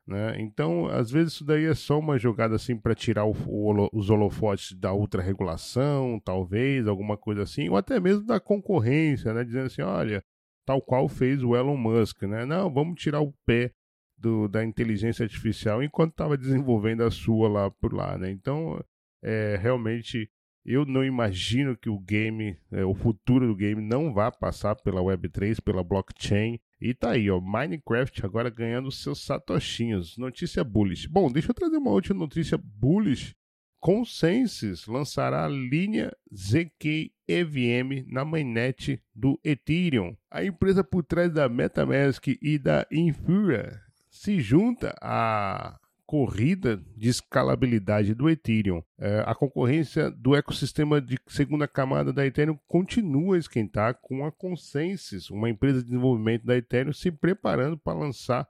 Né? 0.06 0.38
Então, 0.40 0.86
às 0.86 1.10
vezes 1.10 1.34
isso 1.34 1.44
daí 1.44 1.64
é 1.64 1.74
só 1.74 1.98
uma 1.98 2.18
jogada 2.18 2.54
assim 2.54 2.76
para 2.76 2.94
tirar 2.94 3.24
o, 3.24 3.32
o, 3.46 3.88
os 3.92 4.10
holofotes 4.10 4.78
da 4.78 4.92
ultra-regulação, 4.92 6.20
talvez, 6.22 6.86
alguma 6.86 7.16
coisa 7.16 7.42
assim, 7.42 7.70
ou 7.70 7.76
até 7.76 7.98
mesmo 7.98 8.26
da 8.26 8.38
concorrência, 8.38 9.32
né? 9.32 9.42
Dizendo 9.42 9.66
assim, 9.66 9.80
olha, 9.80 10.22
tal 10.66 10.82
qual 10.82 11.08
fez 11.08 11.42
o 11.42 11.56
Elon 11.56 11.78
Musk, 11.78 12.22
né? 12.24 12.44
Não, 12.44 12.72
vamos 12.72 13.00
tirar 13.00 13.22
o 13.22 13.32
pé 13.46 13.72
do, 14.18 14.46
da 14.46 14.62
inteligência 14.62 15.24
artificial 15.24 15.82
enquanto 15.82 16.12
estava 16.12 16.36
desenvolvendo 16.36 17.02
a 17.02 17.10
sua 17.10 17.48
lá 17.48 17.70
por 17.70 17.94
lá, 17.94 18.18
né? 18.18 18.30
Então, 18.30 18.78
é, 19.22 19.56
realmente, 19.58 20.30
eu 20.64 20.86
não 20.86 21.04
imagino 21.04 21.76
que 21.76 21.90
o 21.90 21.98
game, 21.98 22.56
é, 22.72 22.84
o 22.84 22.94
futuro 22.94 23.46
do 23.46 23.54
game 23.54 23.82
não 23.82 24.14
vá 24.14 24.32
passar 24.32 24.74
pela 24.76 25.02
Web3, 25.02 25.60
pela 25.60 25.84
blockchain. 25.84 26.58
E 26.80 26.94
tá 26.94 27.10
aí, 27.10 27.30
ó, 27.30 27.40
Minecraft 27.40 28.24
agora 28.24 28.48
ganhando 28.48 28.90
seus 28.90 29.22
satoshinhos. 29.24 30.16
Notícia 30.16 30.64
bullish. 30.64 31.06
Bom, 31.06 31.30
deixa 31.30 31.50
eu 31.50 31.54
trazer 31.54 31.76
uma 31.76 31.90
outra 31.90 32.14
notícia 32.14 32.58
bullish. 32.58 33.34
Consensus 33.78 34.86
lançará 34.86 35.44
a 35.44 35.48
linha 35.48 36.10
ZK 36.34 37.12
EVM 37.28 38.06
na 38.06 38.24
mainnet 38.24 38.98
do 39.14 39.38
Ethereum. 39.44 40.16
A 40.30 40.42
empresa 40.42 40.82
por 40.82 41.04
trás 41.04 41.30
da 41.30 41.50
MetaMask 41.50 42.28
e 42.40 42.58
da 42.58 42.86
Infura 42.90 43.82
se 44.08 44.40
junta 44.40 44.94
à 45.02 45.78
corrida 46.06 46.76
de 46.96 47.08
escalabilidade 47.08 48.14
do 48.14 48.28
Ethereum. 48.28 48.82
É, 48.98 49.24
a 49.26 49.34
concorrência 49.34 50.10
do 50.10 50.34
ecossistema 50.34 51.00
de 51.00 51.18
segunda 51.26 51.66
camada 51.66 52.12
da 52.12 52.26
Ethereum 52.26 52.58
continua 52.66 53.36
a 53.36 53.38
esquentar 53.38 53.98
com 54.00 54.24
a 54.24 54.32
Consensus, 54.32 55.30
uma 55.30 55.48
empresa 55.48 55.78
de 55.80 55.86
desenvolvimento 55.86 56.44
da 56.44 56.56
Ethereum, 56.56 56.92
se 56.92 57.10
preparando 57.10 57.78
para 57.78 57.98
lançar 57.98 58.46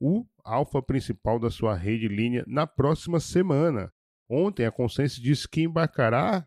o 0.00 0.26
alfa 0.44 0.82
principal 0.82 1.38
da 1.38 1.50
sua 1.50 1.74
rede 1.74 2.08
linha 2.08 2.44
na 2.46 2.66
próxima 2.66 3.20
semana. 3.20 3.92
Ontem 4.28 4.66
a 4.66 4.72
Consensus 4.72 5.20
disse 5.20 5.48
que 5.48 5.62
embarcará 5.62 6.46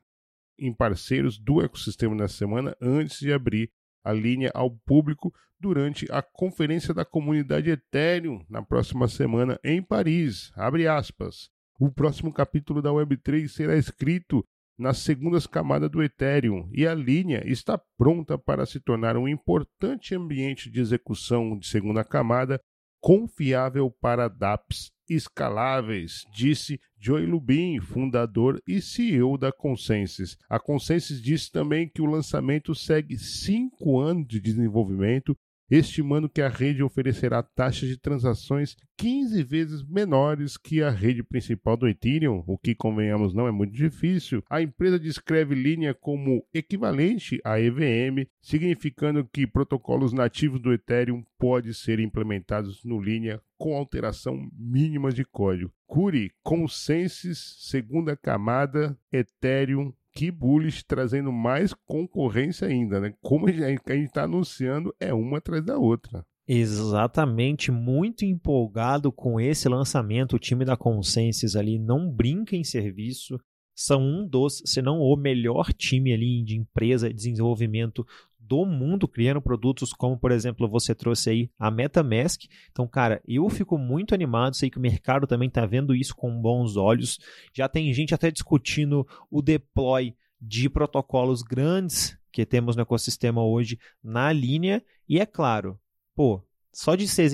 em 0.60 0.74
parceiros 0.74 1.38
do 1.38 1.62
ecossistema 1.62 2.16
nessa 2.16 2.36
semana 2.36 2.76
antes 2.82 3.20
de 3.20 3.32
abrir 3.32 3.72
a 4.08 4.14
linha 4.14 4.50
ao 4.54 4.72
público 4.72 5.34
durante 5.60 6.10
a 6.12 6.22
conferência 6.22 6.94
da 6.94 7.04
comunidade 7.04 7.70
Ethereum 7.70 8.42
na 8.50 8.62
próxima 8.62 9.08
semana 9.10 9.60
em 9.64 9.82
Paris. 9.82 10.52
Abre 10.56 10.88
aspas. 10.88 11.50
O 11.78 11.92
próximo 11.92 12.32
capítulo 12.32 12.82
da 12.82 12.90
Web3 12.90 13.50
será 13.50 13.76
escrito 13.76 14.46
nas 14.78 15.00
segundas 15.00 15.46
camadas 15.46 15.90
do 15.90 16.02
Ethereum 16.02 16.70
e 16.72 16.88
a 16.88 16.94
linha 16.94 17.42
está 17.46 17.80
pronta 17.98 18.38
para 18.38 18.66
se 18.66 18.80
tornar 18.80 19.18
um 19.18 19.28
importante 19.28 20.16
ambiente 20.16 20.72
de 20.72 20.80
execução 20.80 21.58
de 21.58 21.68
segunda 21.68 22.04
camada 22.04 22.62
confiável 23.02 23.92
para 24.00 24.28
dApps 24.30 24.92
escaláveis, 25.10 26.26
disse 26.34 26.80
Joey 27.00 27.26
Lubin, 27.26 27.80
fundador 27.80 28.62
e 28.68 28.82
CEO 28.82 29.38
da 29.38 29.52
Consensus. 29.52 30.38
A 30.50 30.60
Consensus 30.60 31.22
disse 31.22 31.52
também 31.52 31.90
que 31.90 32.02
o 32.02 32.06
lançamento 32.06 32.74
segue 32.74 33.18
cinco 33.18 34.00
anos 34.00 34.28
de 34.28 34.40
desenvolvimento 34.40 35.38
estimando 35.70 36.30
que 36.30 36.42
a 36.42 36.48
rede 36.48 36.84
oferecerá 36.84 37.44
taxas 37.44 37.90
de 37.90 37.98
transações 37.98 38.76
15 38.98 39.44
vezes 39.44 39.84
menores 39.84 40.58
que 40.58 40.82
a 40.82 40.90
rede 40.90 41.22
principal 41.22 41.78
do 41.78 41.88
Ethereum, 41.88 42.44
o 42.48 42.58
que, 42.58 42.74
convenhamos, 42.74 43.34
não 43.34 43.48
é 43.48 43.52
muito 43.52 43.74
difícil. 43.74 44.44
A 44.50 44.62
empresa 44.62 45.00
descreve 45.00 45.54
linha 45.54 45.94
como 45.94 46.44
equivalente 46.54 47.40
à 47.44 47.60
EVM, 47.60 48.28
significando 48.42 49.26
que 49.26 49.46
protocolos 49.46 50.14
nativos 50.14 50.60
do 50.60 50.74
Ethereum 50.74 51.24
podem 51.38 51.74
ser 51.74 52.00
implementados 52.00 52.84
no 52.84 53.00
linha 53.00 53.42
com 53.58 53.76
alteração 53.76 54.50
mínima 54.58 55.12
de 55.12 55.26
código. 55.26 55.72
Curi, 55.86 56.32
Consensus, 56.44 57.58
segunda 57.60 58.16
camada, 58.16 58.98
Ethereum 59.12 59.94
que 60.18 60.32
bullish 60.32 60.84
trazendo 60.84 61.32
mais 61.32 61.76
concorrência 61.86 62.68
ainda, 62.68 63.00
né? 63.00 63.14
Como 63.22 63.48
a 63.48 63.52
gente 63.52 63.84
está 63.88 64.24
anunciando, 64.24 64.92
é 65.00 65.14
uma 65.14 65.38
atrás 65.38 65.64
da 65.64 65.78
outra. 65.78 66.26
Exatamente, 66.48 67.72
muito 67.72 68.26
empolgado 68.26 69.12
com 69.12 69.40
esse 69.40 69.70
lançamento. 69.70 70.36
O 70.36 70.40
time 70.40 70.66
da 70.66 70.76
Consensus 70.76 71.56
ali 71.56 71.78
não 71.78 72.10
brinca 72.10 72.56
em 72.56 72.64
serviço. 72.64 73.40
São 73.76 74.02
um 74.02 74.28
dos, 74.28 74.64
se 74.66 74.82
não 74.82 75.02
o 75.02 75.16
melhor 75.16 75.72
time 75.72 76.12
ali 76.12 76.44
de 76.44 76.58
empresa 76.58 77.10
de 77.10 77.14
desenvolvimento 77.14 78.04
do 78.48 78.66
mundo 78.66 79.08
criando 79.08 79.42
produtos 79.42 79.92
como, 79.92 80.18
por 80.18 80.32
exemplo, 80.32 80.68
você 80.68 80.96
trouxe 80.96 81.30
aí 81.30 81.52
a 81.60 81.70
MetaMask. 81.70 82.44
Então, 82.72 82.88
cara, 82.88 83.22
eu 83.28 83.50
fico 83.50 83.78
muito 83.78 84.14
animado, 84.14 84.56
sei 84.56 84.70
que 84.70 84.78
o 84.78 84.82
mercado 84.82 85.28
também 85.28 85.48
está 85.48 85.66
vendo 85.66 85.94
isso 85.94 86.16
com 86.16 86.42
bons 86.42 86.78
olhos. 86.78 87.20
Já 87.54 87.68
tem 87.68 87.92
gente 87.94 88.14
até 88.14 88.32
discutindo 88.32 89.06
o 89.30 89.42
deploy 89.42 90.16
de 90.40 90.70
protocolos 90.70 91.42
grandes 91.42 92.18
que 92.32 92.46
temos 92.46 92.76
no 92.76 92.84
ecossistema 92.84 93.44
hoje 93.44 93.80
na 94.04 94.32
linha 94.32 94.84
e 95.10 95.20
é 95.20 95.26
claro, 95.26 95.80
pô, 96.16 96.44
só 96.72 96.94
de 96.94 97.08
ser 97.08 97.32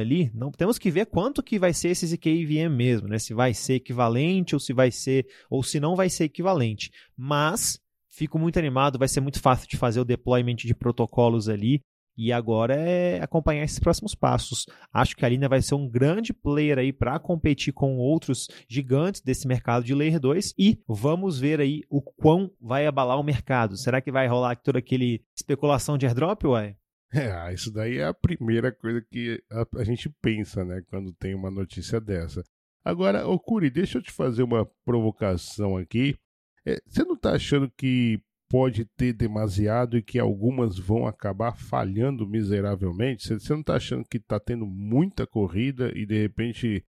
ali, 0.00 0.30
não 0.32 0.52
temos 0.52 0.78
que 0.78 0.88
ver 0.88 1.06
quanto 1.06 1.42
que 1.42 1.58
vai 1.58 1.74
ser 1.74 1.88
esse 1.88 2.06
ZK 2.06 2.46
mesmo, 2.68 3.08
né? 3.08 3.18
Se 3.18 3.34
vai 3.34 3.52
ser 3.52 3.74
equivalente 3.74 4.54
ou 4.54 4.60
se 4.60 4.72
vai 4.72 4.92
ser 4.92 5.26
ou 5.50 5.64
se 5.64 5.80
não 5.80 5.96
vai 5.96 6.08
ser 6.08 6.24
equivalente. 6.24 6.92
Mas 7.16 7.80
Fico 8.12 8.38
muito 8.38 8.58
animado, 8.58 8.98
vai 8.98 9.08
ser 9.08 9.20
muito 9.20 9.40
fácil 9.40 9.66
de 9.66 9.78
fazer 9.78 9.98
o 9.98 10.04
deployment 10.04 10.56
de 10.56 10.74
protocolos 10.74 11.48
ali. 11.48 11.80
E 12.14 12.30
agora 12.30 12.74
é 12.74 13.22
acompanhar 13.22 13.64
esses 13.64 13.78
próximos 13.78 14.14
passos. 14.14 14.66
Acho 14.92 15.16
que 15.16 15.24
a 15.24 15.28
Lina 15.30 15.48
vai 15.48 15.62
ser 15.62 15.74
um 15.76 15.88
grande 15.88 16.34
player 16.34 16.78
aí 16.78 16.92
para 16.92 17.18
competir 17.18 17.72
com 17.72 17.96
outros 17.96 18.48
gigantes 18.68 19.22
desse 19.22 19.48
mercado 19.48 19.82
de 19.82 19.94
Layer 19.94 20.20
2 20.20 20.52
e 20.58 20.78
vamos 20.86 21.40
ver 21.40 21.58
aí 21.58 21.80
o 21.88 22.02
quão 22.02 22.50
vai 22.60 22.86
abalar 22.86 23.18
o 23.18 23.22
mercado. 23.22 23.78
Será 23.78 23.98
que 24.02 24.12
vai 24.12 24.28
rolar 24.28 24.56
toda 24.56 24.78
aquele 24.78 25.24
especulação 25.34 25.96
de 25.96 26.06
airdrop, 26.06 26.44
uai? 26.44 26.76
É, 27.14 27.52
isso 27.52 27.70
daí 27.70 27.98
é 27.98 28.06
a 28.06 28.14
primeira 28.14 28.72
coisa 28.72 29.02
que 29.02 29.42
a, 29.50 29.66
a 29.80 29.84
gente 29.84 30.08
pensa, 30.22 30.64
né, 30.64 30.82
quando 30.88 31.12
tem 31.12 31.34
uma 31.34 31.50
notícia 31.50 32.00
dessa. 32.00 32.42
Agora, 32.82 33.28
Okuri, 33.28 33.68
deixa 33.68 33.98
eu 33.98 34.02
te 34.02 34.10
fazer 34.10 34.42
uma 34.42 34.66
provocação 34.82 35.76
aqui. 35.76 36.16
É, 36.66 36.80
você 36.86 37.04
não 37.04 37.14
está 37.14 37.32
achando 37.32 37.70
que 37.76 38.20
pode 38.48 38.84
ter 38.84 39.14
demasiado 39.14 39.96
e 39.96 40.02
que 40.02 40.18
algumas 40.18 40.78
vão 40.78 41.06
acabar 41.06 41.56
falhando 41.56 42.28
miseravelmente? 42.28 43.26
Você 43.26 43.52
não 43.52 43.60
está 43.60 43.76
achando 43.76 44.04
que 44.04 44.18
está 44.18 44.38
tendo 44.38 44.66
muita 44.66 45.26
corrida 45.26 45.90
e 45.94 46.04
de 46.04 46.20
repente 46.20 46.84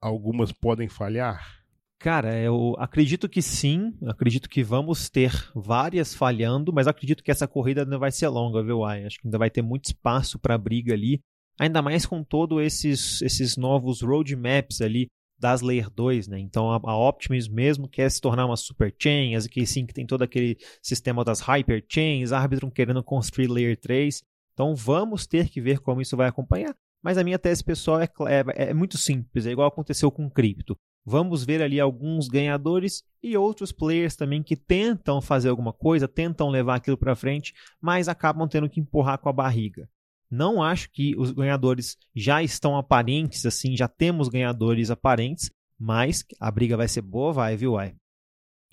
algumas 0.00 0.50
podem 0.50 0.88
falhar? 0.88 1.58
Cara, 2.00 2.36
eu 2.40 2.74
acredito 2.78 3.28
que 3.28 3.42
sim, 3.42 3.92
acredito 4.06 4.48
que 4.48 4.62
vamos 4.62 5.08
ter 5.08 5.32
várias 5.54 6.14
falhando, 6.14 6.72
mas 6.72 6.86
acredito 6.86 7.24
que 7.24 7.30
essa 7.30 7.48
corrida 7.48 7.82
ainda 7.82 7.98
vai 7.98 8.12
ser 8.12 8.28
longa, 8.28 8.62
viu, 8.62 8.84
Ai? 8.84 9.04
Acho 9.04 9.20
que 9.20 9.26
ainda 9.26 9.38
vai 9.38 9.50
ter 9.50 9.62
muito 9.62 9.86
espaço 9.86 10.38
para 10.38 10.58
briga 10.58 10.94
ali, 10.94 11.20
ainda 11.58 11.82
mais 11.82 12.06
com 12.06 12.22
todos 12.22 12.60
esses, 12.62 13.22
esses 13.22 13.56
novos 13.56 14.00
roadmaps 14.00 14.80
ali 14.80 15.08
das 15.38 15.60
Layer 15.60 15.88
2, 15.90 16.28
né? 16.28 16.38
Então 16.38 16.70
a, 16.70 16.80
a 16.82 16.96
Optimus 16.96 17.48
mesmo 17.48 17.88
quer 17.88 18.10
se 18.10 18.20
tornar 18.20 18.46
uma 18.46 18.56
super 18.56 18.94
chain, 18.98 19.34
a 19.34 19.40
ZK-Sync 19.40 19.94
tem 19.94 20.06
todo 20.06 20.22
aquele 20.22 20.56
sistema 20.82 21.24
das 21.24 21.40
hyper 21.40 21.84
chains, 21.88 22.32
Arbitrum 22.32 22.70
querendo 22.70 23.02
construir 23.02 23.48
Layer 23.48 23.76
3. 23.78 24.22
Então 24.52 24.74
vamos 24.74 25.26
ter 25.26 25.48
que 25.48 25.60
ver 25.60 25.78
como 25.78 26.00
isso 26.00 26.16
vai 26.16 26.28
acompanhar. 26.28 26.74
Mas 27.02 27.16
a 27.16 27.22
minha 27.22 27.38
tese 27.38 27.62
pessoal 27.62 28.00
é, 28.00 28.08
é, 28.28 28.70
é 28.70 28.74
muito 28.74 28.98
simples, 28.98 29.46
é 29.46 29.52
igual 29.52 29.68
aconteceu 29.68 30.10
com 30.10 30.28
cripto. 30.28 30.76
Vamos 31.04 31.44
ver 31.44 31.62
ali 31.62 31.80
alguns 31.80 32.28
ganhadores 32.28 33.02
e 33.22 33.36
outros 33.36 33.72
players 33.72 34.14
também 34.14 34.42
que 34.42 34.56
tentam 34.56 35.22
fazer 35.22 35.48
alguma 35.48 35.72
coisa, 35.72 36.06
tentam 36.06 36.50
levar 36.50 36.74
aquilo 36.74 36.98
para 36.98 37.16
frente, 37.16 37.54
mas 37.80 38.08
acabam 38.08 38.46
tendo 38.48 38.68
que 38.68 38.80
empurrar 38.80 39.18
com 39.18 39.28
a 39.28 39.32
barriga. 39.32 39.88
Não 40.30 40.62
acho 40.62 40.90
que 40.90 41.14
os 41.16 41.30
ganhadores 41.30 41.96
já 42.14 42.42
estão 42.42 42.76
aparentes, 42.76 43.46
assim, 43.46 43.76
já 43.76 43.88
temos 43.88 44.28
ganhadores 44.28 44.90
aparentes, 44.90 45.50
mas 45.78 46.24
a 46.38 46.50
briga 46.50 46.76
vai 46.76 46.88
ser 46.88 47.02
boa, 47.02 47.32
vai, 47.32 47.56
viu, 47.56 47.72
vai? 47.72 47.94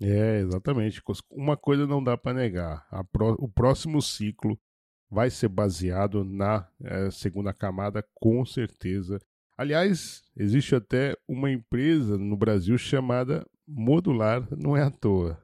É, 0.01 0.39
exatamente. 0.39 1.01
Uma 1.31 1.55
coisa 1.55 1.87
não 1.87 2.03
dá 2.03 2.17
para 2.17 2.33
negar: 2.33 2.85
pro... 3.11 3.35
o 3.39 3.47
próximo 3.47 4.01
ciclo 4.01 4.59
vai 5.09 5.29
ser 5.29 5.47
baseado 5.47 6.23
na 6.23 6.67
é, 6.83 7.09
segunda 7.11 7.53
camada, 7.53 8.05
com 8.13 8.45
certeza. 8.45 9.19
Aliás, 9.57 10.21
existe 10.35 10.75
até 10.75 11.15
uma 11.27 11.49
empresa 11.49 12.17
no 12.17 12.35
Brasil 12.35 12.77
chamada 12.77 13.45
Modular, 13.65 14.45
não 14.57 14.75
é 14.75 14.83
à 14.83 14.91
toa. 14.91 15.41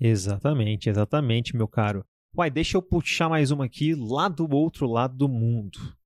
Exatamente, 0.00 0.88
exatamente, 0.88 1.54
meu 1.54 1.68
caro. 1.68 2.04
Uai, 2.36 2.48
deixa 2.48 2.76
eu 2.76 2.82
puxar 2.82 3.28
mais 3.28 3.50
uma 3.50 3.64
aqui 3.64 3.92
lá 3.92 4.28
do 4.28 4.48
outro 4.54 4.86
lado 4.86 5.16
do 5.16 5.28
mundo. 5.28 5.96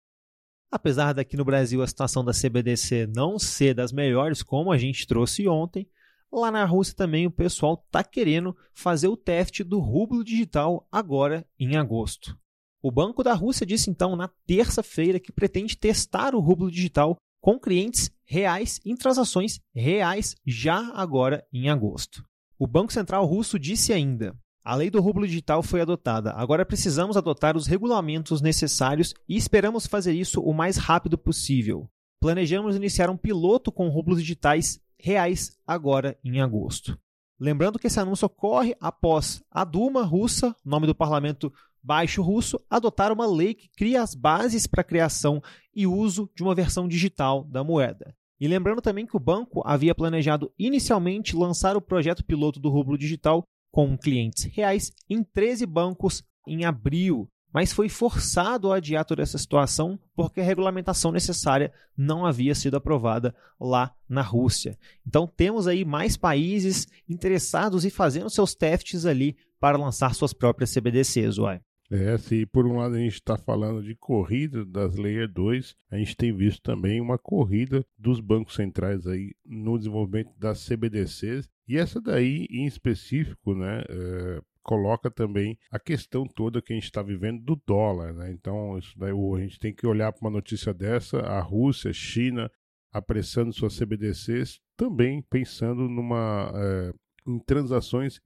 Apesar 0.70 1.12
daqui 1.12 1.36
no 1.36 1.44
Brasil 1.44 1.82
a 1.82 1.86
situação 1.86 2.24
da 2.24 2.32
CBDC 2.32 3.06
não 3.14 3.38
ser 3.38 3.74
das 3.74 3.92
melhores, 3.92 4.42
como 4.42 4.72
a 4.72 4.78
gente 4.78 5.06
trouxe 5.06 5.46
ontem, 5.46 5.86
lá 6.32 6.50
na 6.50 6.64
Rússia 6.64 6.96
também 6.96 7.26
o 7.26 7.30
pessoal 7.30 7.74
está 7.86 8.02
querendo 8.02 8.56
fazer 8.72 9.06
o 9.08 9.18
teste 9.18 9.62
do 9.62 9.78
rublo 9.78 10.24
digital 10.24 10.88
agora 10.90 11.46
em 11.60 11.76
agosto. 11.76 12.36
O 12.82 12.90
Banco 12.90 13.22
da 13.22 13.34
Rússia 13.34 13.66
disse 13.66 13.90
então 13.90 14.16
na 14.16 14.28
terça-feira 14.46 15.20
que 15.20 15.30
pretende 15.30 15.76
testar 15.76 16.34
o 16.34 16.40
rublo 16.40 16.70
digital 16.70 17.16
com 17.38 17.60
clientes 17.60 18.10
reais 18.24 18.80
em 18.82 18.96
transações 18.96 19.60
reais 19.74 20.34
já 20.46 20.90
agora 20.94 21.46
em 21.52 21.68
agosto. 21.68 22.24
O 22.58 22.66
Banco 22.66 22.94
Central 22.94 23.26
russo 23.26 23.58
disse 23.58 23.92
ainda: 23.92 24.34
a 24.64 24.74
lei 24.74 24.88
do 24.88 25.00
rublo 25.00 25.26
digital 25.26 25.62
foi 25.62 25.82
adotada. 25.82 26.32
Agora 26.32 26.64
precisamos 26.64 27.18
adotar 27.18 27.54
os 27.54 27.66
regulamentos 27.66 28.40
necessários 28.40 29.12
e 29.28 29.36
esperamos 29.36 29.86
fazer 29.86 30.14
isso 30.14 30.40
o 30.40 30.54
mais 30.54 30.78
rápido 30.78 31.18
possível. 31.18 31.86
Planejamos 32.18 32.74
iniciar 32.74 33.10
um 33.10 33.16
piloto 33.16 33.70
com 33.70 33.90
rublos 33.90 34.20
digitais 34.20 34.80
reais 34.98 35.58
agora 35.66 36.18
em 36.24 36.40
agosto. 36.40 36.98
Lembrando 37.38 37.78
que 37.78 37.88
esse 37.88 38.00
anúncio 38.00 38.24
ocorre 38.24 38.74
após 38.80 39.42
a 39.50 39.64
Duma 39.64 40.02
russa, 40.02 40.56
nome 40.64 40.86
do 40.86 40.94
parlamento 40.94 41.52
baixo 41.82 42.22
russo, 42.22 42.58
adotar 42.70 43.12
uma 43.12 43.26
lei 43.26 43.52
que 43.52 43.68
cria 43.76 44.00
as 44.00 44.14
bases 44.14 44.66
para 44.66 44.80
a 44.80 44.84
criação 44.84 45.42
e 45.74 45.86
uso 45.86 46.30
de 46.34 46.42
uma 46.42 46.54
versão 46.54 46.88
digital 46.88 47.44
da 47.44 47.62
moeda. 47.62 48.14
E 48.40 48.48
lembrando 48.48 48.80
também 48.80 49.06
que 49.06 49.16
o 49.16 49.20
banco 49.20 49.62
havia 49.66 49.94
planejado 49.94 50.50
inicialmente 50.58 51.36
lançar 51.36 51.76
o 51.76 51.82
projeto 51.82 52.24
piloto 52.24 52.58
do 52.58 52.70
rublo 52.70 52.96
digital 52.96 53.44
com 53.74 53.98
clientes 53.98 54.44
reais 54.44 54.92
em 55.10 55.24
13 55.24 55.66
bancos 55.66 56.22
em 56.46 56.64
abril, 56.64 57.28
mas 57.52 57.72
foi 57.72 57.88
forçado 57.88 58.70
a 58.72 58.76
adiar 58.76 59.04
toda 59.04 59.20
essa 59.20 59.36
situação 59.36 59.98
porque 60.14 60.40
a 60.40 60.44
regulamentação 60.44 61.10
necessária 61.10 61.72
não 61.96 62.24
havia 62.24 62.54
sido 62.54 62.76
aprovada 62.76 63.34
lá 63.60 63.92
na 64.08 64.22
Rússia. 64.22 64.78
Então 65.04 65.26
temos 65.26 65.66
aí 65.66 65.84
mais 65.84 66.16
países 66.16 66.86
interessados 67.08 67.84
e 67.84 67.90
fazendo 67.90 68.30
seus 68.30 68.54
testes 68.54 69.04
ali 69.04 69.36
para 69.58 69.76
lançar 69.76 70.14
suas 70.14 70.32
próprias 70.32 70.72
CBDCs, 70.72 71.38
uai. 71.38 71.60
É, 71.94 72.18
se 72.18 72.44
por 72.44 72.66
um 72.66 72.78
lado 72.78 72.96
a 72.96 72.98
gente 72.98 73.14
está 73.14 73.36
falando 73.36 73.80
de 73.80 73.94
corrida 73.94 74.64
das 74.64 74.96
Layer 74.96 75.28
2, 75.28 75.76
a 75.92 75.96
gente 75.96 76.16
tem 76.16 76.34
visto 76.34 76.60
também 76.60 77.00
uma 77.00 77.16
corrida 77.16 77.86
dos 77.96 78.18
bancos 78.18 78.56
centrais 78.56 79.06
aí 79.06 79.32
no 79.46 79.78
desenvolvimento 79.78 80.32
das 80.36 80.66
CBDCs. 80.66 81.48
E 81.68 81.78
essa 81.78 82.00
daí, 82.00 82.48
em 82.50 82.66
específico, 82.66 83.54
né, 83.54 83.84
é, 83.88 84.42
coloca 84.60 85.08
também 85.08 85.56
a 85.70 85.78
questão 85.78 86.26
toda 86.26 86.60
que 86.60 86.72
a 86.72 86.76
gente 86.76 86.86
está 86.86 87.00
vivendo 87.00 87.40
do 87.44 87.54
dólar. 87.64 88.12
Né? 88.12 88.32
Então, 88.32 88.76
isso 88.76 88.98
daí, 88.98 89.12
a 89.12 89.40
gente 89.40 89.60
tem 89.60 89.72
que 89.72 89.86
olhar 89.86 90.12
para 90.12 90.26
uma 90.26 90.36
notícia 90.36 90.74
dessa, 90.74 91.20
a 91.20 91.40
Rússia, 91.40 91.92
China 91.92 92.50
apressando 92.90 93.52
suas 93.52 93.78
CBDCs, 93.78 94.60
também 94.76 95.22
pensando 95.22 95.88
numa 95.88 96.52
é, 96.56 96.92
em 97.26 97.38
transações 97.38 98.20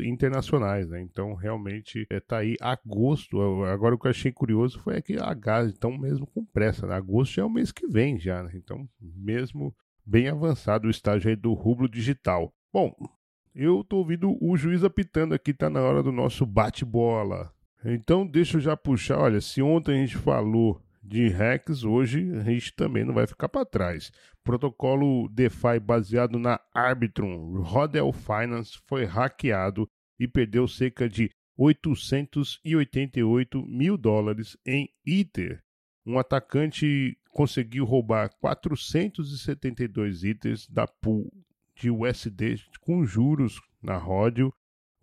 internacionais, 0.00 0.88
né? 0.88 1.00
Então, 1.00 1.34
realmente, 1.34 2.06
é, 2.10 2.20
aí 2.32 2.56
agosto. 2.60 3.40
Agora, 3.64 3.94
o 3.94 3.98
que 3.98 4.06
eu 4.06 4.10
achei 4.10 4.30
curioso 4.30 4.78
foi 4.80 5.00
que 5.00 5.16
a 5.18 5.32
gás, 5.32 5.72
então, 5.72 5.96
mesmo 5.96 6.26
com 6.26 6.44
pressa, 6.44 6.86
né? 6.86 6.94
agosto 6.94 7.34
já 7.34 7.42
é 7.42 7.44
o 7.44 7.50
mês 7.50 7.72
que 7.72 7.86
vem 7.86 8.18
já, 8.18 8.42
né? 8.42 8.52
Então, 8.54 8.88
mesmo 9.00 9.74
bem 10.04 10.28
avançado 10.28 10.86
o 10.86 10.90
estágio 10.90 11.30
aí 11.30 11.36
do 11.36 11.52
rublo 11.54 11.88
digital. 11.88 12.52
Bom, 12.72 12.94
eu 13.54 13.82
tô 13.82 13.98
ouvindo 13.98 14.36
o 14.40 14.56
juiz 14.56 14.84
apitando 14.84 15.34
aqui, 15.34 15.54
tá 15.54 15.70
na 15.70 15.80
hora 15.80 16.02
do 16.02 16.12
nosso 16.12 16.44
bate-bola. 16.44 17.50
Então, 17.84 18.26
deixa 18.26 18.58
eu 18.58 18.60
já 18.60 18.76
puxar, 18.76 19.18
olha, 19.18 19.40
se 19.40 19.62
ontem 19.62 19.94
a 19.94 19.98
gente 19.98 20.16
falou 20.16 20.82
de 21.06 21.28
hacks, 21.28 21.84
hoje 21.84 22.28
a 22.36 22.40
gente 22.40 22.74
também 22.74 23.04
não 23.04 23.14
vai 23.14 23.26
ficar 23.26 23.48
para 23.48 23.64
trás. 23.64 24.10
Protocolo 24.42 25.28
DeFi 25.28 25.78
baseado 25.80 26.38
na 26.38 26.60
Arbitrum 26.74 27.62
Rodel 27.62 28.12
Finance 28.12 28.78
foi 28.86 29.04
hackeado 29.04 29.88
e 30.18 30.26
perdeu 30.26 30.66
cerca 30.66 31.08
de 31.08 31.30
888 31.56 33.64
mil 33.66 33.96
dólares 33.96 34.56
em 34.66 34.88
Ether. 35.06 35.62
Um 36.04 36.18
atacante 36.18 37.16
conseguiu 37.30 37.84
roubar 37.84 38.30
472 38.40 40.24
itens 40.24 40.66
da 40.68 40.86
pool 40.86 41.32
de 41.74 41.90
USD 41.90 42.62
com 42.80 43.04
juros 43.04 43.60
na 43.82 43.96
Rodel 43.96 44.52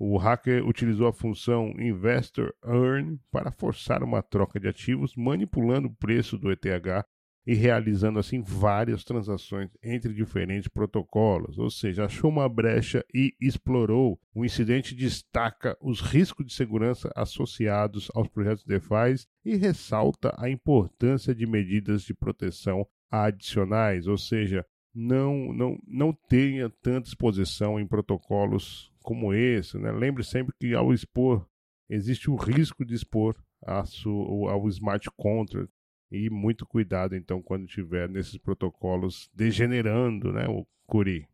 o 0.06 0.18
hacker 0.18 0.68
utilizou 0.68 1.08
a 1.08 1.14
função 1.14 1.74
Investor 1.80 2.54
Earn 2.66 3.18
para 3.32 3.52
forçar 3.52 4.04
uma 4.04 4.22
troca 4.22 4.60
de 4.60 4.68
ativos, 4.68 5.16
manipulando 5.16 5.88
o 5.88 5.96
preço 5.96 6.38
do 6.38 6.52
ETH 6.52 7.06
e 7.48 7.54
realizando 7.54 8.20
assim 8.20 8.42
várias 8.42 9.04
transações 9.04 9.70
entre 9.82 10.14
diferentes 10.14 10.68
protocolos, 10.68 11.58
ou 11.58 11.70
seja, 11.70 12.06
achou 12.06 12.30
uma 12.30 12.48
brecha 12.50 13.04
e 13.14 13.34
explorou. 13.40 14.20
O 14.34 14.44
incidente 14.44 14.94
destaca 14.94 15.78
os 15.82 16.02
riscos 16.02 16.46
de 16.46 16.54
segurança 16.54 17.10
associados 17.16 18.10
aos 18.14 18.28
projetos 18.28 18.66
DeFi 18.66 19.26
e 19.46 19.56
ressalta 19.56 20.34
a 20.38 20.50
importância 20.50 21.34
de 21.34 21.46
medidas 21.46 22.04
de 22.04 22.14
proteção 22.14 22.86
adicionais, 23.10 24.08
ou 24.08 24.18
seja, 24.18 24.66
não, 24.94 25.52
não, 25.54 25.78
não 25.88 26.14
tenha 26.14 26.70
tanta 26.70 27.08
exposição 27.08 27.80
em 27.80 27.88
protocolos 27.88 28.93
como 29.04 29.34
esse. 29.34 29.78
Né? 29.78 29.92
Lembre 29.92 30.24
sempre 30.24 30.54
que 30.60 30.74
ao 30.74 30.94
expor, 30.94 31.46
existe 31.90 32.30
o 32.30 32.36
risco 32.36 32.84
de 32.84 32.96
expor 32.96 33.36
ao 33.62 34.68
smart 34.70 35.10
contract 35.16 35.72
e 36.12 36.30
muito 36.30 36.66
cuidado 36.66 37.16
então 37.16 37.42
quando 37.42 37.66
estiver 37.66 38.08
nesses 38.10 38.38
protocolos 38.38 39.30
degenerando, 39.34 40.32
né, 40.32 40.48
o 40.48 40.66
Curi. 40.86 41.28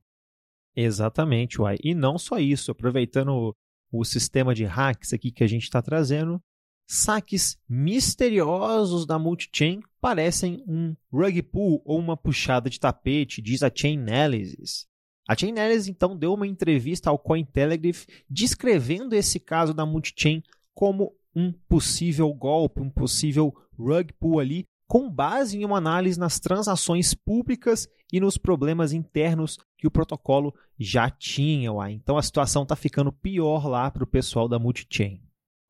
Exatamente, 0.76 1.62
Uai. 1.62 1.78
E 1.84 1.94
não 1.94 2.18
só 2.18 2.40
isso, 2.40 2.72
aproveitando 2.72 3.30
o, 3.30 3.56
o 3.92 4.06
sistema 4.06 4.56
de 4.56 4.64
hacks 4.64 5.12
aqui 5.12 5.32
que 5.32 5.44
a 5.44 5.48
gente 5.48 5.64
está 5.64 5.82
trazendo, 5.82 6.42
saques 6.88 7.60
misteriosos 7.68 9.06
da 9.06 9.20
multichain 9.20 9.82
parecem 10.00 10.64
um 10.68 10.96
rug 11.12 11.42
pull 11.44 11.82
ou 11.84 12.00
uma 12.00 12.16
puxada 12.16 12.70
de 12.70 12.80
tapete, 12.80 13.42
diz 13.42 13.62
a 13.62 13.72
Chainalysis. 13.74 14.88
A 15.30 15.36
Chainalysis 15.38 15.88
então 15.88 16.18
deu 16.18 16.34
uma 16.34 16.48
entrevista 16.48 17.12
ao 17.12 17.20
Cointelegraph 17.20 18.08
descrevendo 18.28 19.14
esse 19.14 19.40
caso 19.40 19.76
da 19.76 19.86
multichain 19.86 20.42
como 20.74 21.14
um 21.36 21.52
possível 21.52 22.34
golpe, 22.34 22.82
um 22.82 22.90
possível 22.90 23.54
rug 23.78 24.12
pull 24.14 24.40
ali, 24.40 24.66
com 24.88 25.08
base 25.08 25.56
em 25.56 25.64
uma 25.64 25.78
análise 25.78 26.20
nas 26.20 26.40
transações 26.40 27.14
públicas 27.14 27.88
e 28.12 28.20
nos 28.20 28.40
problemas 28.40 28.92
internos 28.92 29.60
que 29.78 29.86
o 29.86 29.92
protocolo 29.92 30.52
já 30.80 31.12
tinha. 31.12 31.70
Então 31.92 32.18
a 32.18 32.24
situação 32.24 32.64
está 32.64 32.76
ficando 32.76 33.12
pior 33.14 33.68
lá 33.68 33.92
para 33.92 34.04
o 34.04 34.08
pessoal 34.08 34.48
da 34.48 34.58
multichain. 34.58 35.22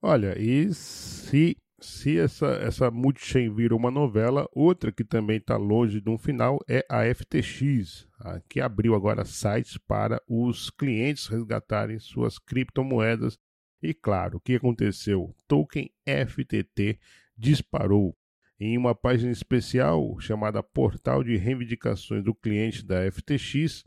Olha, 0.02 0.40
e 0.40 0.74
se, 0.74 1.58
se 1.82 2.18
essa, 2.18 2.48
essa 2.48 2.92
multichain 2.92 3.54
vira 3.54 3.76
uma 3.76 3.92
novela, 3.92 4.48
outra 4.54 4.92
que 4.92 5.04
também 5.04 5.38
está 5.38 5.58
longe 5.58 6.02
de 6.02 6.10
um 6.10 6.18
final 6.18 6.60
é 6.68 6.86
a 6.90 7.04
FTX, 7.14 8.08
que 8.48 8.60
abriu 8.60 8.96
agora 8.96 9.26
sites 9.26 9.78
para 9.78 10.22
os 10.28 10.70
clientes 10.70 11.28
resgatarem 11.28 12.00
suas 12.00 12.38
criptomoedas. 12.38 13.38
E 13.82 13.94
claro, 13.94 14.38
o 14.38 14.42
que 14.42 14.56
aconteceu? 14.56 15.34
Token 15.48 15.90
FTT 16.06 17.00
disparou. 17.38 18.16
Em 18.60 18.78
uma 18.78 18.94
página 18.94 19.32
especial 19.32 20.20
chamada 20.20 20.62
Portal 20.62 21.24
de 21.24 21.38
Reivindicações 21.38 22.24
do 22.24 22.36
Cliente 22.36 22.86
da 22.86 23.10
FTX, 23.10 23.86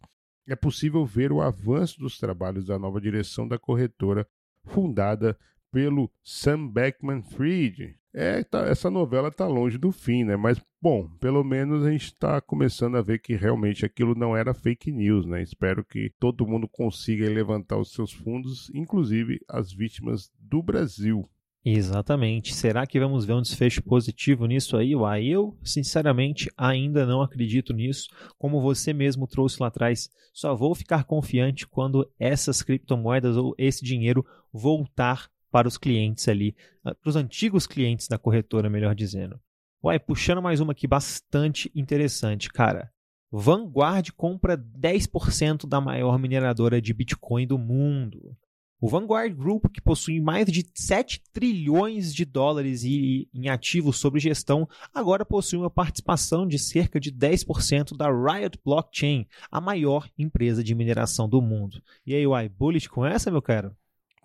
é 0.49 0.57
possível 0.57 1.05
ver 1.05 1.31
o 1.31 1.43
avanço 1.43 2.01
dos 2.01 2.19
trabalhos 2.19 2.67
da 2.67 2.79
nova 2.79 3.01
direção 3.01 3.47
da 3.47 3.59
corretora, 3.59 4.27
fundada 4.65 5.39
pelo 5.73 6.11
Sam 6.23 6.69
Beckman-Fried. 6.69 7.97
É, 8.15 8.45
tá, 8.45 8.67
essa 8.67 8.91
novela 8.91 9.29
está 9.29 9.47
longe 9.47 9.79
do 9.79 9.91
fim, 9.91 10.23
né? 10.23 10.37
Mas, 10.37 10.61
bom, 10.81 11.09
pelo 11.19 11.43
menos 11.43 11.87
a 11.87 11.91
gente 11.91 12.05
está 12.05 12.43
começando 12.43 12.97
a 12.97 13.03
ver 13.03 13.19
que 13.21 13.35
realmente 13.35 13.87
aquilo 13.87 14.15
não 14.15 14.37
era 14.37 14.53
fake 14.53 14.93
news, 14.93 15.25
né? 15.25 15.43
Espero 15.43 15.83
que 15.83 16.13
todo 16.21 16.47
mundo 16.47 16.69
consiga 16.69 17.27
levantar 17.29 17.79
os 17.79 17.93
seus 17.93 18.13
fundos, 18.13 18.71
inclusive 18.75 19.41
as 19.49 19.73
vítimas 19.73 20.31
do 20.39 20.63
Brasil. 20.63 21.27
Exatamente. 21.65 22.55
Será 22.55 22.87
que 22.87 22.99
vamos 22.99 23.25
ver 23.25 23.35
um 23.35 23.41
desfecho 23.41 23.83
positivo 23.83 24.47
nisso 24.47 24.77
aí? 24.77 24.97
Uai, 24.97 25.25
eu, 25.25 25.57
sinceramente, 25.63 26.51
ainda 26.57 27.07
não 27.07 27.23
acredito 27.23 27.73
nisso. 27.73 28.09
Como 28.37 28.61
você 28.61 28.93
mesmo 28.93 29.29
trouxe 29.29 29.59
lá 29.61 29.69
atrás, 29.69 30.11
só 30.35 30.55
vou 30.57 30.75
ficar 30.75 31.05
confiante 31.05 31.67
quando 31.67 32.11
essas 32.19 32.63
criptomoedas 32.63 33.37
ou 33.37 33.55
esse 33.57 33.85
dinheiro 33.85 34.27
voltar 34.53 35.32
para 35.53 35.69
os 35.69 35.77
clientes 35.77 36.27
ali, 36.27 36.57
ah, 36.83 36.95
para 36.95 37.11
os 37.11 37.15
antigos 37.15 37.67
clientes 37.67 38.09
da 38.09 38.19
corretora, 38.19 38.71
melhor 38.71 38.95
dizendo. 38.95 39.39
Uai, 39.85 39.99
puxando 39.99 40.41
mais 40.41 40.59
uma 40.61 40.73
aqui 40.73 40.87
bastante 40.87 41.71
interessante, 41.75 42.49
cara. 42.49 42.91
Vanguard 43.31 44.11
compra 44.13 44.57
10% 44.57 45.67
da 45.67 45.81
maior 45.81 46.19
mineradora 46.19 46.81
de 46.81 46.95
Bitcoin 46.95 47.47
do 47.47 47.59
mundo. 47.59 48.37
O 48.81 48.89
Vanguard 48.89 49.33
Group, 49.35 49.67
que 49.73 49.81
possui 49.81 50.21
mais 50.21 50.47
de 50.47 50.67
7 50.75 51.23
trilhões 51.33 52.13
de 52.13 52.25
dólares 52.25 52.83
em 52.85 53.49
ativos 53.49 53.99
sob 53.99 54.19
gestão, 54.19 54.69
agora 54.93 55.25
possui 55.25 55.59
uma 55.59 55.71
participação 55.71 56.47
de 56.47 56.59
cerca 56.59 56.99
de 56.99 57.13
10% 57.13 57.97
da 57.97 58.09
Riot 58.11 58.59
Blockchain, 58.65 59.27
a 59.51 59.61
maior 59.61 60.11
empresa 60.19 60.65
de 60.65 60.75
mineração 60.75 61.29
do 61.29 61.41
mundo. 61.41 61.81
E 62.05 62.15
aí, 62.15 62.27
uai, 62.27 62.49
bullish 62.49 62.89
com 62.89 63.07
essa, 63.07 63.31
meu 63.31 63.41
caro? 63.41 63.77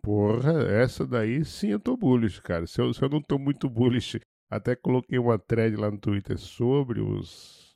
Porra, 0.02 0.64
essa 0.64 1.06
daí 1.06 1.44
sim 1.44 1.70
eu 1.70 1.80
tô 1.80 1.98
bullish, 1.98 2.42
cara. 2.42 2.66
Se 2.66 2.80
eu, 2.82 2.94
se 2.94 3.02
eu 3.02 3.10
não 3.10 3.22
tô 3.22 3.38
muito 3.38 3.70
bullish, 3.70 4.20
até 4.50 4.76
coloquei 4.76 5.20
uma 5.20 5.38
thread 5.38 5.76
lá 5.76 5.92
no 5.92 5.98
Twitter 5.98 6.38
sobre 6.38 7.02
os 7.02 7.76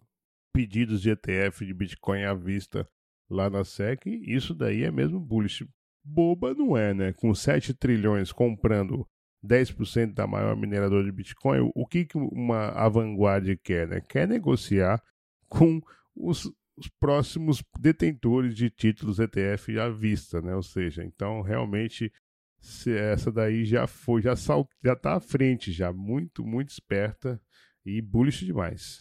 pedidos 0.53 1.01
de 1.01 1.09
ETF 1.09 1.65
de 1.65 1.73
Bitcoin 1.73 2.23
à 2.23 2.33
vista 2.33 2.87
lá 3.29 3.49
na 3.49 3.63
SEC. 3.63 4.05
Isso 4.05 4.53
daí 4.53 4.83
é 4.83 4.91
mesmo 4.91 5.19
bullish. 5.19 5.65
Boba 6.03 6.53
não 6.53 6.75
é, 6.75 6.93
né? 6.93 7.13
Com 7.13 7.33
7 7.33 7.73
trilhões 7.73 8.31
comprando 8.31 9.07
10% 9.43 10.13
da 10.13 10.27
maior 10.27 10.55
mineradora 10.55 11.03
de 11.03 11.11
Bitcoin, 11.11 11.71
o 11.73 11.85
que, 11.85 12.05
que 12.05 12.17
uma 12.17 12.69
a 12.69 12.87
vanguarda 12.87 13.55
quer, 13.55 13.87
né? 13.87 14.01
Quer 14.01 14.27
negociar 14.27 15.01
com 15.47 15.81
os, 16.15 16.51
os 16.81 16.89
próximos 16.99 17.63
detentores 17.79 18.55
de 18.55 18.69
títulos 18.69 19.19
ETF 19.19 19.79
à 19.79 19.89
vista, 19.89 20.41
né? 20.41 20.55
Ou 20.55 20.63
seja, 20.63 21.03
então 21.03 21.41
realmente 21.41 22.11
essa 22.87 23.31
daí 23.31 23.65
já 23.65 23.87
foi, 23.87 24.21
já 24.21 24.35
salt, 24.35 24.67
já 24.83 24.95
tá 24.95 25.15
à 25.15 25.19
frente 25.19 25.71
já, 25.71 25.91
muito, 25.91 26.45
muito 26.45 26.69
esperta 26.69 27.41
e 27.85 28.01
bullish 28.01 28.45
demais. 28.45 28.99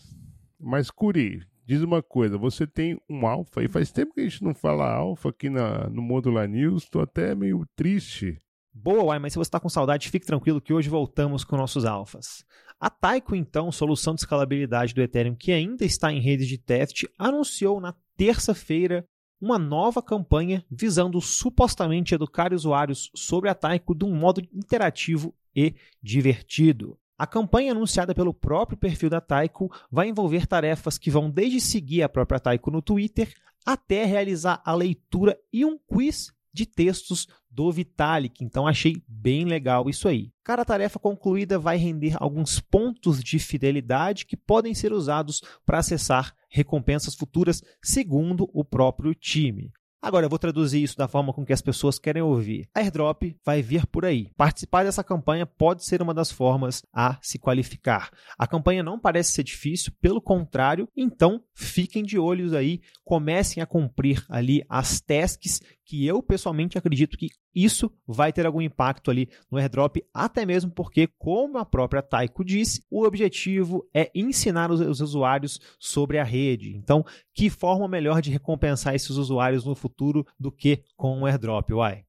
Mas 0.58 0.90
Curi, 0.90 1.42
diz 1.64 1.82
uma 1.82 2.02
coisa, 2.02 2.38
você 2.38 2.66
tem 2.66 2.98
um 3.08 3.26
alfa 3.26 3.62
e 3.62 3.68
faz 3.68 3.92
tempo 3.92 4.14
que 4.14 4.20
a 4.20 4.24
gente 4.24 4.42
não 4.42 4.54
fala 4.54 4.90
alfa 4.90 5.28
aqui 5.28 5.50
na, 5.50 5.88
no 5.88 6.02
Modular 6.02 6.48
News, 6.48 6.88
tô 6.88 7.00
até 7.00 7.34
meio 7.34 7.66
triste. 7.76 8.38
Boa, 8.72 9.18
mas 9.18 9.32
se 9.32 9.38
você 9.38 9.48
está 9.48 9.58
com 9.58 9.68
saudade, 9.68 10.10
fique 10.10 10.26
tranquilo 10.26 10.60
que 10.60 10.72
hoje 10.72 10.88
voltamos 10.88 11.44
com 11.44 11.56
nossos 11.56 11.84
alfas. 11.84 12.44
A 12.80 12.88
Taiko, 12.88 13.36
então, 13.36 13.70
solução 13.70 14.14
de 14.14 14.22
escalabilidade 14.22 14.94
do 14.94 15.02
Ethereum 15.02 15.34
que 15.34 15.52
ainda 15.52 15.84
está 15.84 16.10
em 16.10 16.18
rede 16.18 16.46
de 16.46 16.56
teste, 16.56 17.06
anunciou 17.18 17.78
na 17.78 17.94
terça-feira 18.16 19.04
uma 19.38 19.58
nova 19.58 20.02
campanha 20.02 20.64
visando 20.70 21.20
supostamente 21.20 22.14
educar 22.14 22.54
usuários 22.54 23.10
sobre 23.14 23.50
a 23.50 23.54
Taiko 23.54 23.94
de 23.94 24.06
um 24.06 24.14
modo 24.14 24.40
interativo 24.50 25.34
e 25.54 25.74
divertido. 26.02 26.98
A 27.18 27.26
campanha 27.26 27.72
anunciada 27.72 28.14
pelo 28.14 28.32
próprio 28.32 28.78
perfil 28.78 29.10
da 29.10 29.20
Taiko 29.20 29.70
vai 29.90 30.08
envolver 30.08 30.46
tarefas 30.46 30.96
que 30.96 31.10
vão 31.10 31.30
desde 31.30 31.60
seguir 31.60 32.02
a 32.02 32.08
própria 32.08 32.40
Taiko 32.40 32.70
no 32.70 32.80
Twitter 32.80 33.30
até 33.66 34.06
realizar 34.06 34.62
a 34.64 34.74
leitura 34.74 35.38
e 35.52 35.66
um 35.66 35.76
quiz 35.76 36.32
de 36.52 36.66
textos 36.66 37.26
do 37.50 37.70
Vitalik. 37.70 38.44
Então 38.44 38.66
achei 38.66 39.02
bem 39.06 39.44
legal 39.44 39.88
isso 39.88 40.08
aí. 40.08 40.30
Cada 40.44 40.64
tarefa 40.64 40.98
concluída 40.98 41.58
vai 41.58 41.76
render 41.76 42.16
alguns 42.18 42.60
pontos 42.60 43.22
de 43.22 43.38
fidelidade 43.38 44.26
que 44.26 44.36
podem 44.36 44.74
ser 44.74 44.92
usados 44.92 45.42
para 45.64 45.78
acessar 45.78 46.34
recompensas 46.48 47.14
futuras, 47.14 47.62
segundo 47.82 48.50
o 48.52 48.64
próprio 48.64 49.14
time. 49.14 49.72
Agora 50.02 50.24
eu 50.24 50.30
vou 50.30 50.38
traduzir 50.38 50.82
isso 50.82 50.96
da 50.96 51.06
forma 51.06 51.30
com 51.30 51.44
que 51.44 51.52
as 51.52 51.60
pessoas 51.60 51.98
querem 51.98 52.22
ouvir. 52.22 52.66
Airdrop 52.74 53.36
vai 53.44 53.60
vir 53.60 53.86
por 53.86 54.06
aí. 54.06 54.30
Participar 54.34 54.84
dessa 54.84 55.04
campanha 55.04 55.44
pode 55.44 55.84
ser 55.84 56.00
uma 56.00 56.14
das 56.14 56.32
formas 56.32 56.82
a 56.90 57.18
se 57.20 57.38
qualificar. 57.38 58.10
A 58.38 58.46
campanha 58.46 58.82
não 58.82 58.98
parece 58.98 59.32
ser 59.32 59.42
difícil, 59.42 59.92
pelo 60.00 60.22
contrário, 60.22 60.88
então 60.96 61.44
fiquem 61.54 62.02
de 62.02 62.18
olhos 62.18 62.54
aí, 62.54 62.80
comecem 63.04 63.62
a 63.62 63.66
cumprir 63.66 64.24
ali 64.30 64.64
as 64.70 65.02
tasks 65.02 65.60
que 65.90 66.06
eu 66.06 66.22
pessoalmente 66.22 66.78
acredito 66.78 67.18
que 67.18 67.30
isso 67.52 67.92
vai 68.06 68.32
ter 68.32 68.46
algum 68.46 68.60
impacto 68.60 69.10
ali 69.10 69.28
no 69.50 69.58
airdrop, 69.58 69.96
até 70.14 70.46
mesmo 70.46 70.70
porque, 70.70 71.08
como 71.18 71.58
a 71.58 71.66
própria 71.66 72.00
Taiko 72.00 72.44
disse, 72.44 72.84
o 72.88 73.04
objetivo 73.04 73.84
é 73.92 74.08
ensinar 74.14 74.70
os, 74.70 74.78
os 74.78 75.00
usuários 75.00 75.60
sobre 75.80 76.18
a 76.18 76.22
rede. 76.22 76.76
Então, 76.76 77.04
que 77.34 77.50
forma 77.50 77.88
melhor 77.88 78.22
de 78.22 78.30
recompensar 78.30 78.94
esses 78.94 79.16
usuários 79.16 79.64
no 79.64 79.74
futuro 79.74 80.24
do 80.38 80.52
que 80.52 80.84
com 80.96 81.22
o 81.22 81.26
airdrop, 81.26 81.72
uai? 81.72 82.04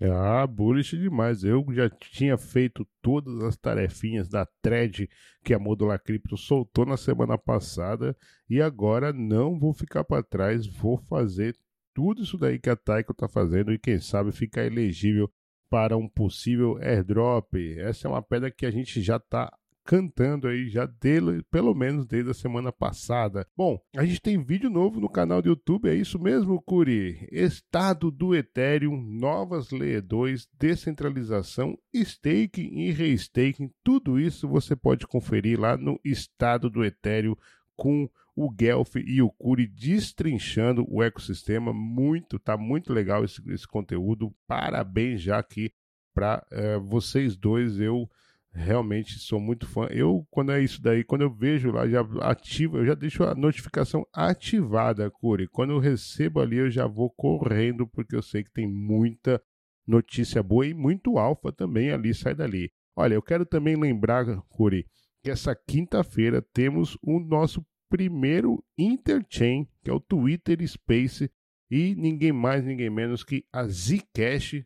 Ah, 0.00 0.46
bullish 0.46 0.96
demais. 0.96 1.42
Eu 1.42 1.66
já 1.72 1.90
tinha 1.90 2.38
feito 2.38 2.86
todas 3.02 3.42
as 3.42 3.56
tarefinhas 3.56 4.28
da 4.28 4.46
thread 4.62 5.10
que 5.42 5.52
a 5.52 5.58
Modular 5.58 6.00
Crypto 6.00 6.36
soltou 6.36 6.86
na 6.86 6.96
semana 6.96 7.36
passada 7.36 8.16
e 8.48 8.62
agora 8.62 9.12
não 9.12 9.58
vou 9.58 9.74
ficar 9.74 10.04
para 10.04 10.22
trás, 10.22 10.68
vou 10.68 10.98
fazer 10.98 11.56
tudo 11.94 12.22
isso 12.22 12.36
daí 12.36 12.58
que 12.58 12.68
a 12.68 12.76
Taiko 12.76 13.12
está 13.12 13.28
fazendo 13.28 13.72
e 13.72 13.78
quem 13.78 14.00
sabe 14.00 14.32
ficar 14.32 14.64
elegível 14.64 15.30
para 15.70 15.96
um 15.96 16.08
possível 16.08 16.76
airdrop. 16.80 17.54
Essa 17.78 18.06
é 18.06 18.10
uma 18.10 18.22
pedra 18.22 18.50
que 18.50 18.66
a 18.66 18.70
gente 18.70 19.00
já 19.00 19.16
está 19.16 19.50
cantando 19.84 20.48
aí 20.48 20.68
já 20.68 20.86
dele, 20.86 21.42
pelo 21.50 21.74
menos 21.74 22.06
desde 22.06 22.30
a 22.30 22.34
semana 22.34 22.72
passada. 22.72 23.46
Bom, 23.56 23.78
a 23.94 24.04
gente 24.04 24.20
tem 24.20 24.42
vídeo 24.42 24.70
novo 24.70 24.98
no 24.98 25.08
canal 25.08 25.42
do 25.42 25.48
YouTube, 25.50 25.88
é 25.88 25.94
isso 25.94 26.18
mesmo, 26.18 26.60
Curi? 26.62 27.28
Estado 27.30 28.10
do 28.10 28.34
Ethereum, 28.34 28.96
novas 28.96 29.70
Layer 29.70 30.02
2, 30.02 30.48
descentralização, 30.58 31.78
staking 31.92 32.78
e 32.78 32.90
restaking, 32.90 33.70
tudo 33.82 34.18
isso 34.18 34.48
você 34.48 34.74
pode 34.74 35.06
conferir 35.06 35.60
lá 35.60 35.76
no 35.76 36.00
Estado 36.02 36.70
do 36.70 36.82
Ethereum 36.82 37.36
com 37.76 38.08
o 38.36 38.50
Guelph 38.50 38.96
e 38.96 39.22
o 39.22 39.30
Curi 39.30 39.66
destrinchando 39.66 40.84
o 40.88 41.02
ecossistema. 41.02 41.72
Muito, 41.72 42.38
tá 42.38 42.56
muito 42.56 42.92
legal 42.92 43.24
esse, 43.24 43.42
esse 43.50 43.66
conteúdo. 43.66 44.34
Parabéns 44.46 45.22
já 45.22 45.38
aqui 45.38 45.72
para 46.12 46.44
é, 46.50 46.78
vocês 46.78 47.36
dois. 47.36 47.78
Eu 47.78 48.08
realmente 48.52 49.18
sou 49.18 49.40
muito 49.40 49.66
fã. 49.66 49.86
Eu, 49.90 50.26
quando 50.30 50.52
é 50.52 50.62
isso 50.62 50.80
daí, 50.80 51.04
quando 51.04 51.22
eu 51.22 51.30
vejo 51.30 51.70
lá, 51.70 51.88
já 51.88 52.00
ativa, 52.22 52.78
eu 52.78 52.86
já 52.86 52.94
deixo 52.94 53.24
a 53.24 53.34
notificação 53.34 54.06
ativada, 54.12 55.10
Curi. 55.10 55.48
Quando 55.48 55.70
eu 55.70 55.78
recebo 55.78 56.40
ali, 56.40 56.56
eu 56.56 56.70
já 56.70 56.86
vou 56.86 57.10
correndo, 57.10 57.86
porque 57.86 58.14
eu 58.14 58.22
sei 58.22 58.44
que 58.44 58.52
tem 58.52 58.66
muita 58.66 59.42
notícia 59.86 60.42
boa 60.42 60.66
e 60.66 60.72
muito 60.72 61.18
alfa 61.18 61.52
também 61.52 61.90
ali, 61.90 62.14
sai 62.14 62.34
dali. 62.34 62.70
Olha, 62.96 63.14
eu 63.14 63.22
quero 63.22 63.44
também 63.44 63.76
lembrar, 63.76 64.24
Curi, 64.48 64.86
que 65.22 65.30
essa 65.30 65.54
quinta-feira 65.54 66.40
temos 66.40 66.96
o 67.02 67.18
nosso 67.18 67.64
primeiro 67.88 68.64
interchain, 68.78 69.66
que 69.82 69.90
é 69.90 69.92
o 69.92 70.00
Twitter 70.00 70.66
Space, 70.66 71.30
e 71.70 71.94
ninguém 71.94 72.32
mais, 72.32 72.64
ninguém 72.64 72.90
menos 72.90 73.24
que 73.24 73.44
a 73.52 73.66
Zcash 73.66 74.64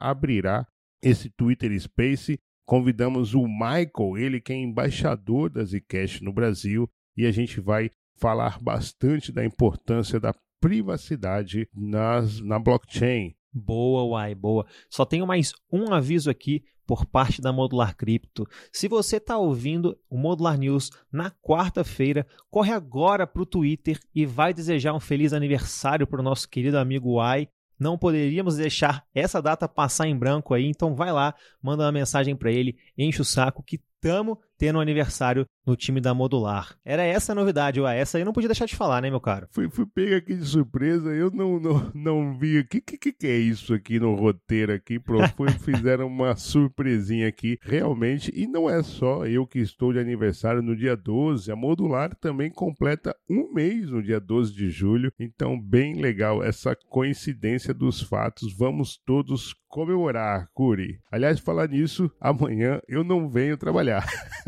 abrirá 0.00 0.66
esse 1.02 1.30
Twitter 1.30 1.78
Space. 1.80 2.38
Convidamos 2.66 3.34
o 3.34 3.46
Michael, 3.46 4.18
ele 4.18 4.40
que 4.40 4.52
é 4.52 4.56
embaixador 4.56 5.50
da 5.50 5.64
Zcash 5.64 6.20
no 6.20 6.32
Brasil, 6.32 6.88
e 7.16 7.26
a 7.26 7.30
gente 7.30 7.60
vai 7.60 7.90
falar 8.16 8.60
bastante 8.60 9.32
da 9.32 9.44
importância 9.44 10.18
da 10.20 10.34
privacidade 10.60 11.68
nas, 11.72 12.40
na 12.40 12.58
blockchain. 12.58 13.34
Boa, 13.52 14.04
Uai, 14.04 14.34
boa. 14.34 14.66
Só 14.90 15.04
tenho 15.04 15.26
mais 15.26 15.52
um 15.72 15.92
aviso 15.92 16.30
aqui 16.30 16.64
por 16.88 17.04
parte 17.04 17.42
da 17.42 17.52
Modular 17.52 17.94
Cripto. 17.94 18.48
Se 18.72 18.88
você 18.88 19.18
está 19.18 19.36
ouvindo 19.36 19.98
o 20.08 20.16
Modular 20.16 20.56
News 20.56 20.90
na 21.12 21.30
quarta-feira, 21.30 22.26
corre 22.50 22.72
agora 22.72 23.26
para 23.26 23.42
o 23.42 23.46
Twitter 23.46 24.00
e 24.14 24.24
vai 24.24 24.54
desejar 24.54 24.94
um 24.94 25.00
feliz 25.00 25.34
aniversário 25.34 26.06
para 26.06 26.18
o 26.18 26.24
nosso 26.24 26.48
querido 26.48 26.78
amigo 26.78 27.16
Uai. 27.16 27.46
Não 27.78 27.98
poderíamos 27.98 28.56
deixar 28.56 29.04
essa 29.14 29.42
data 29.42 29.68
passar 29.68 30.08
em 30.08 30.16
branco 30.16 30.54
aí, 30.54 30.64
então 30.64 30.94
vai 30.94 31.12
lá, 31.12 31.34
manda 31.62 31.84
uma 31.84 31.92
mensagem 31.92 32.34
para 32.34 32.50
ele, 32.50 32.78
enche 32.96 33.20
o 33.20 33.24
saco 33.24 33.62
que 33.62 33.82
tamo 34.00 34.40
tendo 34.58 34.78
um 34.78 34.82
aniversário 34.82 35.46
no 35.64 35.76
time 35.76 36.00
da 36.00 36.12
Modular. 36.12 36.76
Era 36.84 37.04
essa 37.04 37.32
a 37.32 37.34
novidade, 37.34 37.80
ué. 37.80 37.98
Essa 37.98 38.18
aí 38.18 38.22
eu 38.22 38.26
não 38.26 38.32
podia 38.32 38.48
deixar 38.48 38.66
de 38.66 38.74
falar, 38.74 39.00
né, 39.00 39.10
meu 39.10 39.20
caro? 39.20 39.46
Fui, 39.50 39.68
fui 39.70 39.86
pego 39.86 40.16
aqui 40.16 40.34
de 40.34 40.44
surpresa, 40.44 41.10
eu 41.10 41.30
não, 41.30 41.60
não, 41.60 41.92
não 41.94 42.38
vi. 42.38 42.58
O 42.58 42.66
que, 42.66 42.80
que, 42.80 43.12
que 43.12 43.26
é 43.26 43.36
isso 43.36 43.72
aqui 43.72 44.00
no 44.00 44.14
roteiro 44.14 44.72
aqui? 44.72 44.98
Pro, 44.98 45.18
foi, 45.36 45.50
fizeram 45.50 46.06
uma 46.06 46.34
surpresinha 46.36 47.28
aqui, 47.28 47.58
realmente. 47.62 48.32
E 48.34 48.46
não 48.46 48.68
é 48.68 48.82
só 48.82 49.26
eu 49.26 49.46
que 49.46 49.58
estou 49.58 49.92
de 49.92 49.98
aniversário 49.98 50.62
no 50.62 50.74
dia 50.74 50.96
12. 50.96 51.52
A 51.52 51.56
Modular 51.56 52.14
também 52.16 52.50
completa 52.50 53.14
um 53.28 53.52
mês 53.52 53.90
no 53.90 54.02
dia 54.02 54.18
12 54.18 54.52
de 54.52 54.70
julho. 54.70 55.12
Então, 55.20 55.60
bem 55.60 56.00
legal 56.00 56.42
essa 56.42 56.74
coincidência 56.88 57.72
dos 57.72 58.00
fatos. 58.00 58.56
Vamos 58.56 58.96
todos 58.96 59.54
comemorar, 59.68 60.48
Curi. 60.54 60.98
Aliás, 61.10 61.38
falar 61.38 61.68
nisso, 61.68 62.10
amanhã 62.20 62.80
eu 62.88 63.04
não 63.04 63.28
venho 63.28 63.56
trabalhar. 63.56 64.06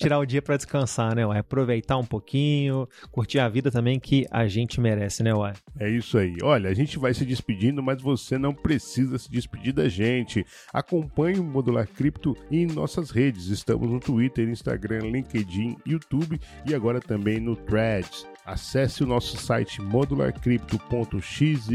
Tirar 0.00 0.18
o 0.18 0.24
dia 0.24 0.40
para 0.40 0.56
descansar, 0.56 1.14
né? 1.14 1.24
Aproveitar 1.38 1.98
um 1.98 2.06
pouquinho, 2.06 2.88
curtir 3.12 3.38
a 3.38 3.46
vida 3.50 3.70
também 3.70 4.00
que 4.00 4.26
a 4.30 4.48
gente 4.48 4.80
merece, 4.80 5.22
né, 5.22 5.34
ué? 5.34 5.52
É 5.78 5.90
isso 5.90 6.16
aí. 6.16 6.38
Olha, 6.42 6.70
a 6.70 6.74
gente 6.74 6.98
vai 6.98 7.12
se 7.12 7.22
despedindo, 7.22 7.82
mas 7.82 8.00
você 8.00 8.38
não 8.38 8.54
precisa 8.54 9.18
se 9.18 9.30
despedir 9.30 9.74
da 9.74 9.90
gente. 9.90 10.42
Acompanhe 10.72 11.38
o 11.38 11.44
Modular 11.44 11.86
Cripto 11.86 12.34
em 12.50 12.64
nossas 12.64 13.10
redes. 13.10 13.48
Estamos 13.48 13.90
no 13.90 14.00
Twitter, 14.00 14.48
Instagram, 14.48 15.00
LinkedIn, 15.10 15.76
YouTube 15.86 16.40
e 16.64 16.74
agora 16.74 16.98
também 16.98 17.38
no 17.38 17.54
Threads. 17.54 18.26
Acesse 18.46 19.04
o 19.04 19.06
nosso 19.06 19.36
site 19.36 19.82
modularcrypto.xyz 19.82 21.68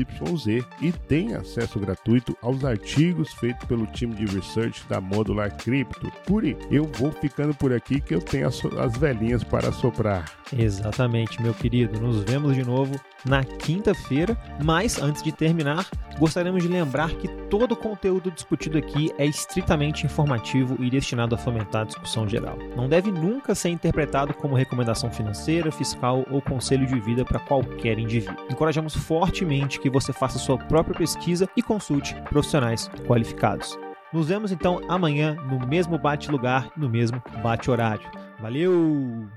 e 0.82 0.92
tenha 1.08 1.38
acesso 1.38 1.80
gratuito 1.80 2.36
aos 2.42 2.66
artigos 2.66 3.32
feitos 3.36 3.68
pelo 3.68 3.86
time 3.88 4.16
de 4.16 4.26
research 4.26 4.84
da 4.90 5.00
Modular 5.00 5.56
Crypto. 5.58 6.12
Curi, 6.28 6.58
eu 6.72 6.86
vou 6.96 7.12
ficando 7.12 7.54
por 7.54 7.72
aqui 7.72 8.02
que 8.02 8.15
eu 8.16 8.22
tenho 8.22 8.48
as, 8.48 8.62
as 8.80 8.98
velhinhas 8.98 9.44
para 9.44 9.72
soprar. 9.72 10.26
Exatamente, 10.58 11.42
meu 11.42 11.54
querido. 11.54 12.00
Nos 12.00 12.24
vemos 12.24 12.56
de 12.56 12.64
novo 12.64 13.00
na 13.26 13.44
quinta-feira. 13.44 14.38
Mas 14.64 15.02
antes 15.02 15.22
de 15.22 15.32
terminar, 15.32 15.86
gostaríamos 16.18 16.64
de 16.64 16.70
lembrar 16.70 17.10
que 17.12 17.28
todo 17.50 17.74
o 17.74 17.76
conteúdo 17.76 18.32
discutido 18.32 18.78
aqui 18.78 19.12
é 19.18 19.26
estritamente 19.26 20.06
informativo 20.06 20.76
e 20.80 20.90
destinado 20.90 21.36
a 21.36 21.38
fomentar 21.38 21.82
a 21.82 21.86
discussão 21.86 22.28
geral. 22.28 22.58
Não 22.76 22.88
deve 22.88 23.12
nunca 23.12 23.54
ser 23.54 23.70
interpretado 23.70 24.34
como 24.34 24.56
recomendação 24.56 25.12
financeira, 25.12 25.72
fiscal 25.72 26.26
ou 26.32 26.42
conselho 26.42 26.86
de 26.88 27.00
vida 27.00 27.26
para 27.26 27.40
qualquer 27.40 28.00
indivíduo. 28.00 28.46
Encorajamos 28.50 28.96
fortemente 28.96 29.80
que 29.80 29.90
você 29.90 30.14
faça 30.14 30.40
sua 30.40 30.58
própria 30.58 30.98
pesquisa 30.98 31.50
e 31.56 31.62
consulte 31.62 32.16
profissionais 32.30 32.90
qualificados. 33.08 33.78
Nos 34.14 34.28
vemos 34.30 34.52
então 34.52 34.82
amanhã 34.88 35.36
no 35.36 35.66
mesmo 35.68 35.98
bate-lugar, 35.98 36.70
no 36.78 36.90
mesmo 36.90 37.22
bate-horário. 37.42 38.10
Valeu! 38.40 39.28